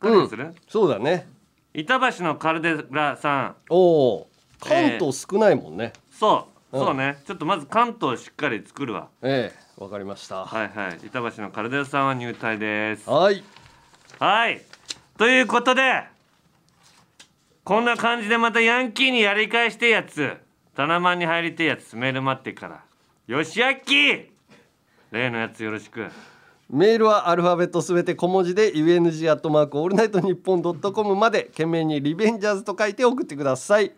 [0.00, 1.26] 誰にする、そうだね
[1.72, 3.56] 板橋のカルデラさん。
[3.68, 3.76] お
[4.14, 6.78] お関東少ないもんね、そう。
[6.78, 6.84] うん。
[6.84, 7.18] そうね。
[7.26, 9.08] ちょっとまず関東しっかり作るわ。
[9.22, 10.44] ええわかりました。
[10.44, 11.06] はいはい。
[11.06, 13.08] 板橋のカルデラさんは入隊です。
[13.08, 13.42] はい。
[14.18, 14.60] はい。
[15.16, 16.04] ということで
[17.62, 20.36] こんな感じでまたヤンキーにやり返してえやつ。
[20.74, 22.82] タナマンに入りてえやつメール待ってっから。
[23.26, 24.26] よしあっきー。
[25.12, 26.08] 例のやつよろしく
[26.72, 31.46] メールはアルファベットすべて小文字で UNG アットマークオールナイトニッポンドットコムまで。
[31.46, 33.92] 件名にリベンジャーズと書いて送ってください。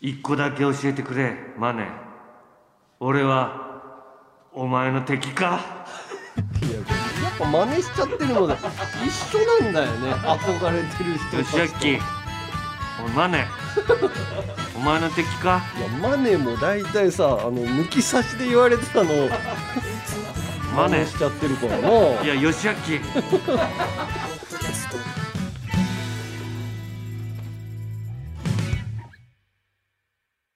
[0.00, 1.88] 一個だけ教えてくれマネ。
[3.00, 3.82] 俺は
[4.52, 5.44] お前の敵か。
[5.44, 8.54] やっぱ真似しちゃってるので
[9.04, 10.12] 一緒なんだよね。
[10.12, 11.98] 憧れてる人よしあっきー
[13.04, 13.44] おいマネ。
[14.76, 15.60] お前の敵か。
[15.76, 19.10] いやマネも大体さあの抜き差しで言われてたの。
[19.10, 19.28] を
[20.78, 21.88] マネしちゃってるからな。
[22.22, 22.92] いやよしあっき。
[22.92, 23.00] ー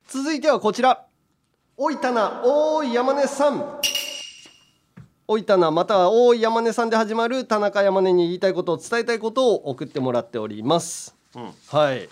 [0.06, 1.06] 続いてはこちら。
[1.76, 3.80] おいたなおーい山根さん。
[5.26, 11.16] おいたなまたはおーい山根さんで始まる田中山根に言いたいことを伝えたいことを送ってもらっております。
[11.34, 11.52] うん。
[11.66, 12.08] はい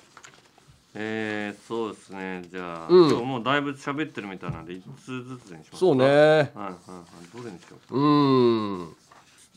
[0.95, 2.43] えー、そうですね。
[2.51, 3.11] じゃあ、うん。
[3.11, 5.77] 今日もうだいぶ喋ってるみたいなんで一通ずつにしますか。
[5.77, 6.05] そうね。
[6.05, 7.37] はいはいはい。
[7.37, 8.97] どれにしよううーん。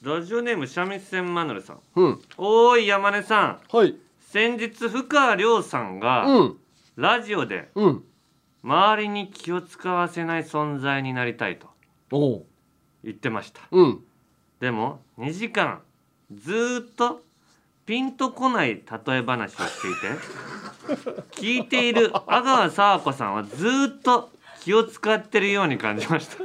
[0.03, 1.79] ラジオネーム三味線マヌルさん。
[1.95, 2.21] うん。
[2.37, 3.59] おーい山根さん。
[3.75, 3.95] はい。
[4.29, 6.57] 先日深川亮さんが、うん。
[6.97, 8.03] ラジオでうん。
[8.63, 11.67] 周りに気を使わせない存在になりたいと
[13.03, 13.61] 言ってました。
[13.71, 13.99] うん。
[14.59, 15.81] でも2時間
[16.33, 17.21] ずーっと
[17.85, 18.81] ピンとこない例
[19.17, 24.29] え話をしていて聞いている阿川佐和子さんはずーっと
[24.61, 26.37] 気を使ってるように感じました。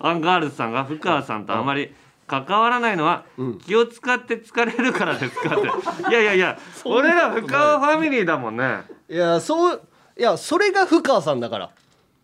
[0.00, 1.92] アンガールズさんがふかわさんとあまり
[2.26, 3.58] 関わらないのはうん。
[3.58, 6.10] 気を使って疲れるからですかって。
[6.10, 6.58] いやいやいや い。
[6.84, 8.80] 俺ら深川ファミリーだもんね。
[9.08, 9.82] いやそう
[10.18, 11.70] いやそれが深川さんだから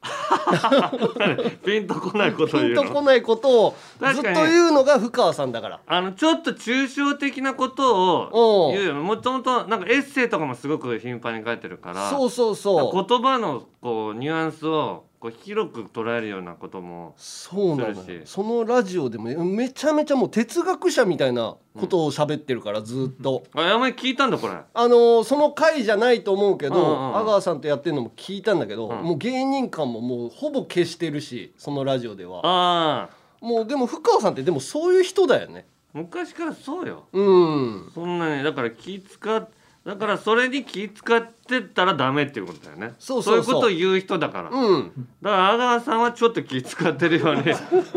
[1.64, 2.82] ピンとこないことをピ言うの？
[2.82, 5.80] ンとこないことをずっと言うのが深川さんだから。
[5.86, 13.04] あのちょっと抽象的なことを言うよねもともとなんかエッセイとかもすごく頻繁に書いてるからそうそうそう。
[13.08, 24.54] 言葉のこうニュアンスをこう広く捉えるようなこともそうなのそのラジオでもめちゃめちゃもう哲学者みたいなことを喋ってるからずっと、あやまり聞いたんだこれ。
[24.54, 29.02] あのーその回じゃないと思うけど、阿川さんとやってるのも聞いたんだけど、うん。
[29.02, 32.40] もう芸人感ももうほぼ消してるしそのラジオでは。
[32.46, 33.44] ああ。
[33.44, 39.48] もうでも深川さんってでもそういう人だよね昔からそうようんそんなにだから気使っ
[39.86, 42.94] だからそれに気使ってたらダメっていうことだよね。
[42.98, 43.54] そうそうそう。
[43.54, 47.44] いうことを言う人だから、だかうんら阿川さんはちょっと気使ってるように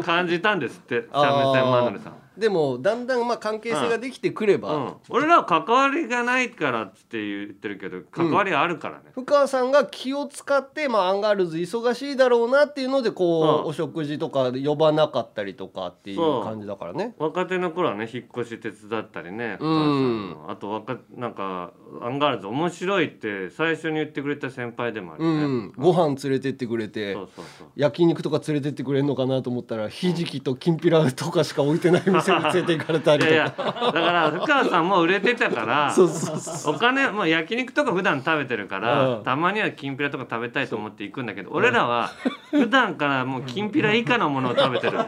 [0.04, 1.08] 感じたんですって。
[1.12, 13.70] 三味線マヌルさんでもだんだんまあ関係性ができてくれば、うん、俺らは関わりがないからって言ってるけど関わりあるからね、ふかわさんが気を使って、まあ、アンガールズ忙しいだろうなっていうのでこう、うん。
[13.70, 17.16] お食事とか呼ばなかったりとかっていう感じだからね。
[17.18, 20.36] 若手の頃はね引っ越し手伝ったりね、うん。
[20.48, 21.72] あと若なんか
[22.02, 27.68] アンガールズ面白いって最初に言ってくれた先輩でもあるうね、ん、ご飯連れてってくれてそうそうそう。
[27.76, 33.64] 焼肉とか連れてってくれるのかなと思ったらひじきときんぴらとかしか置いてない店に連れて行かれたりといやか。
[33.64, 35.94] いやだから深川さんも売れてたから
[36.66, 39.24] お金もう焼肉とか普段食べてるから、うん。
[39.24, 42.12] たまにはきんぴらとか食べたいと思って行くんだけど俺らは
[42.52, 45.00] 普段からもうきんぴら以下のものを食べてる。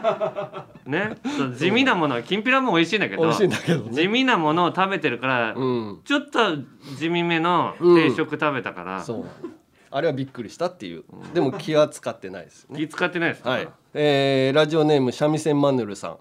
[0.86, 1.16] ね？
[1.56, 3.92] 地味なものはきんぴらも美味しいんだけど美味しいんだけどね。
[3.92, 6.56] 地味なものを食べてるから、うん、ちょっと
[6.96, 9.04] 地味めの定食食べたから、
[9.90, 11.04] あれはびっくりしたっていう。
[11.34, 12.78] でも気は使ってないですね。
[12.78, 16.16] 気使ってないですか、はい、えーラジオネーム三味線マヌルさん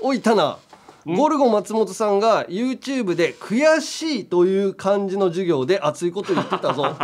[0.00, 0.58] おいタナ
[1.06, 6.84] ゴルゴ松本さんが YouTube で悔しいという漢字の授業で熱いこと言ってたぞ。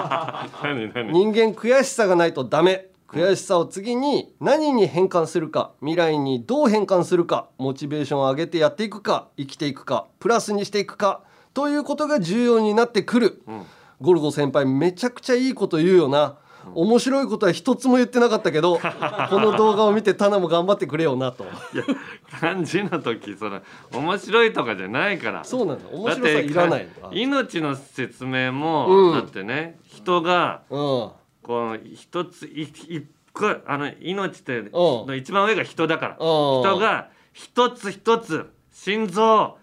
[1.12, 2.88] 人間悔しさがないとダメ。
[3.09, 11.22] 悔しさを次に何に変換するか未来にどう変換するかモチベーションを上げてやっていくか生きていくかプラスにしていくか
[11.53, 13.43] ということが重要になってくる、
[14.01, 16.36] ゴルゴ先輩めちゃくちゃいいこと言うよな
[16.74, 18.78] 面白いことは一つも言ってなかったけど
[19.30, 21.44] この動画を見てタナも頑張ってくれよなと。
[21.44, 21.46] い
[21.76, 21.84] や
[22.40, 23.61] 漢字の時その
[23.92, 25.44] 面白いとかじゃないから。
[25.44, 26.88] そうなの面白さいらない。
[27.00, 29.12] だって命の説明も、うん。
[29.12, 30.78] だってね人がうん。
[30.78, 31.14] こ
[31.48, 34.70] の一つい一個あの命ってうん。
[34.72, 36.16] の一番上が人だから。
[36.18, 36.61] うん。
[36.62, 39.59] 人が一つ一つ心臓を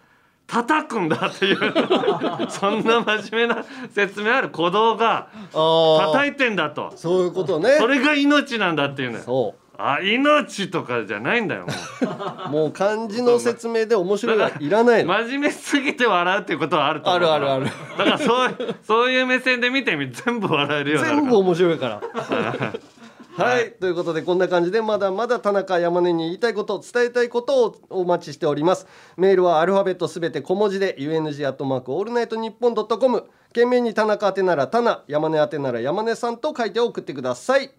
[0.48, 1.58] 叩くんだっていう。
[2.48, 6.92] そんな真面目な説明ある鼓動があ叩いてんだと。
[6.96, 7.76] そういうことね。
[7.78, 12.48] それが命なんだっていうのよそあ命とかじゃないんだよもう。
[12.48, 15.12] う もう漢字の説明で面白いがいらないの。
[15.12, 17.66] 真面目すぎて笑うっていうことはあると思うあるあるある。
[17.98, 22.00] だからそうそういう目線で見てみ全部笑えるようになる全部面白いから。
[23.38, 28.88] はい、ということでこんな感じでまだまだ田中山根に言いたいこと伝えたいことをお待ちしております。
[29.16, 33.26] メールはアルファベットすべて小文字で UNG アットマークオールナイトニッポンドットコム。
[33.50, 37.70] 件名に田中宛てなら田名山根宛てなら山根さんと書いて送ってください。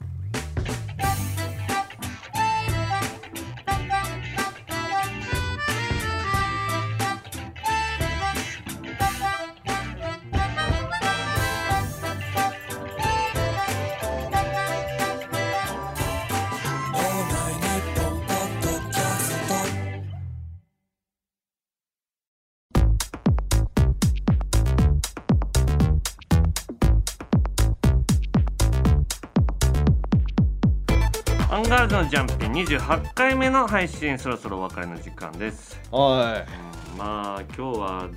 [31.89, 36.45] ズのジャンピン28回目の配信そろそろお別れの時間です、は
[36.93, 38.09] うんまあ今日は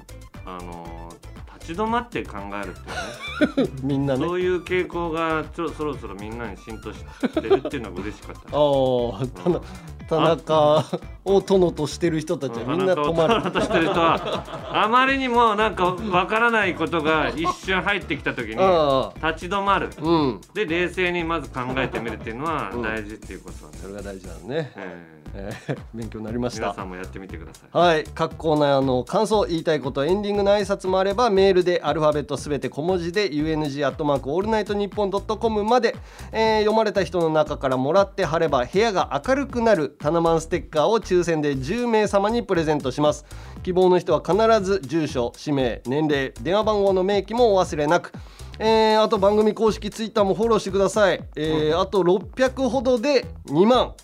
[0.44, 1.10] あの
[1.58, 3.80] 立ち止まって考えるっていうね。
[3.80, 4.26] い みんなね。
[4.26, 7.02] そういう傾向がちょそろそろみんなに浸透し
[7.32, 8.60] てるっていうのが嬉しかった あ
[9.22, 9.64] あ田中
[10.16, 10.84] 田中
[11.24, 13.50] を殿としてる人たちはみんな止まる。
[13.50, 14.44] としてる人は
[14.84, 19.88] あまりにもなんかわからないことが 一瞬入ってきた時にあ立ち止まる。
[20.00, 20.40] うん。
[20.54, 22.82] で冷静にまず考えてみるっていうのはうん。
[22.82, 26.60] 大事っていうことなんでそれが大事なのね、えーえー勉強になりました。
[26.60, 27.78] 皆さんもやってみてください。
[27.78, 28.04] はい。
[28.14, 35.96] 各コーナーの感想言いたいことエンディングの挨拶もあればメールでアルファベットすべて小文字で UNG アットマークオールナイトニッポンドットコムまで、
[36.32, 43.24] えー読まれた人の中からもらって貼れば部屋が明るくなるタナマンステッカーを抽選で10名様にプレゼントします。
[43.62, 48.12] 希望の人は必ず住所氏名年齢電話番号の明記もお忘れなく。
[48.58, 53.94] えーあと番組公式ツイッターもフォローしてください、えーあと600ほどで2万。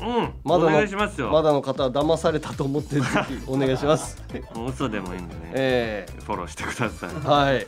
[0.00, 0.32] うん。
[0.44, 1.30] まだのお願いしますよ。
[1.30, 4.22] まだの方は騙されたと思ってぜひお願いします。
[4.68, 7.10] 嘘でもいいんでね、えフォローしてください。
[7.10, 7.66] ーはい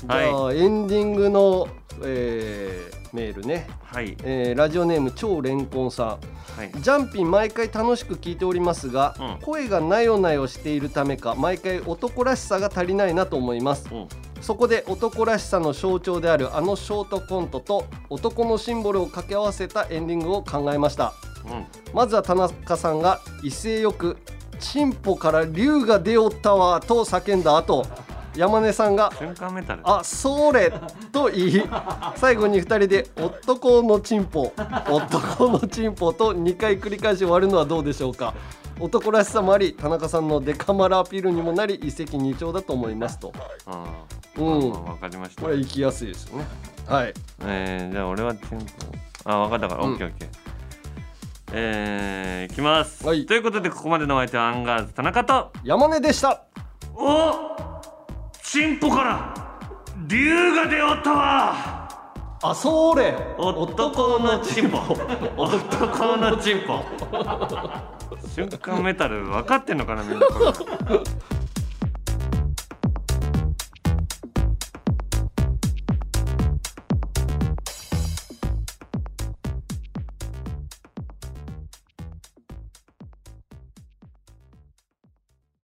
[0.00, 1.68] じゃあ、エンディングの、
[2.02, 4.14] えーメールね、はい。
[4.24, 6.08] えーラジオネーム超レンコンさん。
[6.08, 6.18] は
[6.64, 6.70] い。
[6.72, 9.38] ジャンピン毎回楽しく聞いておりますが、うん。
[9.40, 13.88] 声がなよなよしているためか毎回男らしさが足りないなと思います。
[13.90, 14.08] うん。
[14.42, 21.14] そこで男らしさの象徴であるあのショートコントと男のシンボルを掛け合わせたエンディングを考えました。
[21.46, 21.64] うん。
[21.94, 24.18] まずは田中さんが威勢よく
[24.60, 27.86] 「チンポから竜が出おったわ」と叫んだ後
[28.36, 30.72] 山根さんが瞬間メタルあそれ
[31.12, 31.62] と言い
[32.16, 34.52] 最後に2人で「男のチンポ」
[34.90, 38.34] 「男のチンポ」と2回繰り返し終わるのはどうでしょうか。
[38.78, 43.32] 男らしさもあり田中さんのデカマラアピールにもなり一石二鳥だと思いますと。
[43.64, 43.86] あ
[44.36, 44.72] うん。
[44.74, 45.40] あわかりました。
[45.40, 46.44] これは行きやすいですよね。
[46.86, 47.14] はい。
[47.40, 48.66] えー、じゃあ俺はテンポ。
[49.24, 49.92] あ分かったから、うん。
[49.92, 50.28] オッケーオッケー。
[51.52, 56.42] えー、いきます、ということでここまでのお相手はアンガールズ田中と山根でした。
[56.94, 57.95] おチ
[58.64, 59.34] ンポから
[60.06, 61.88] 竜が出おったわ。
[62.42, 63.14] あそれ。
[63.36, 64.78] 男のチンポ
[65.36, 66.84] 男のチンポ
[68.34, 70.52] 瞬間メタル分かってんのかなみんなこれ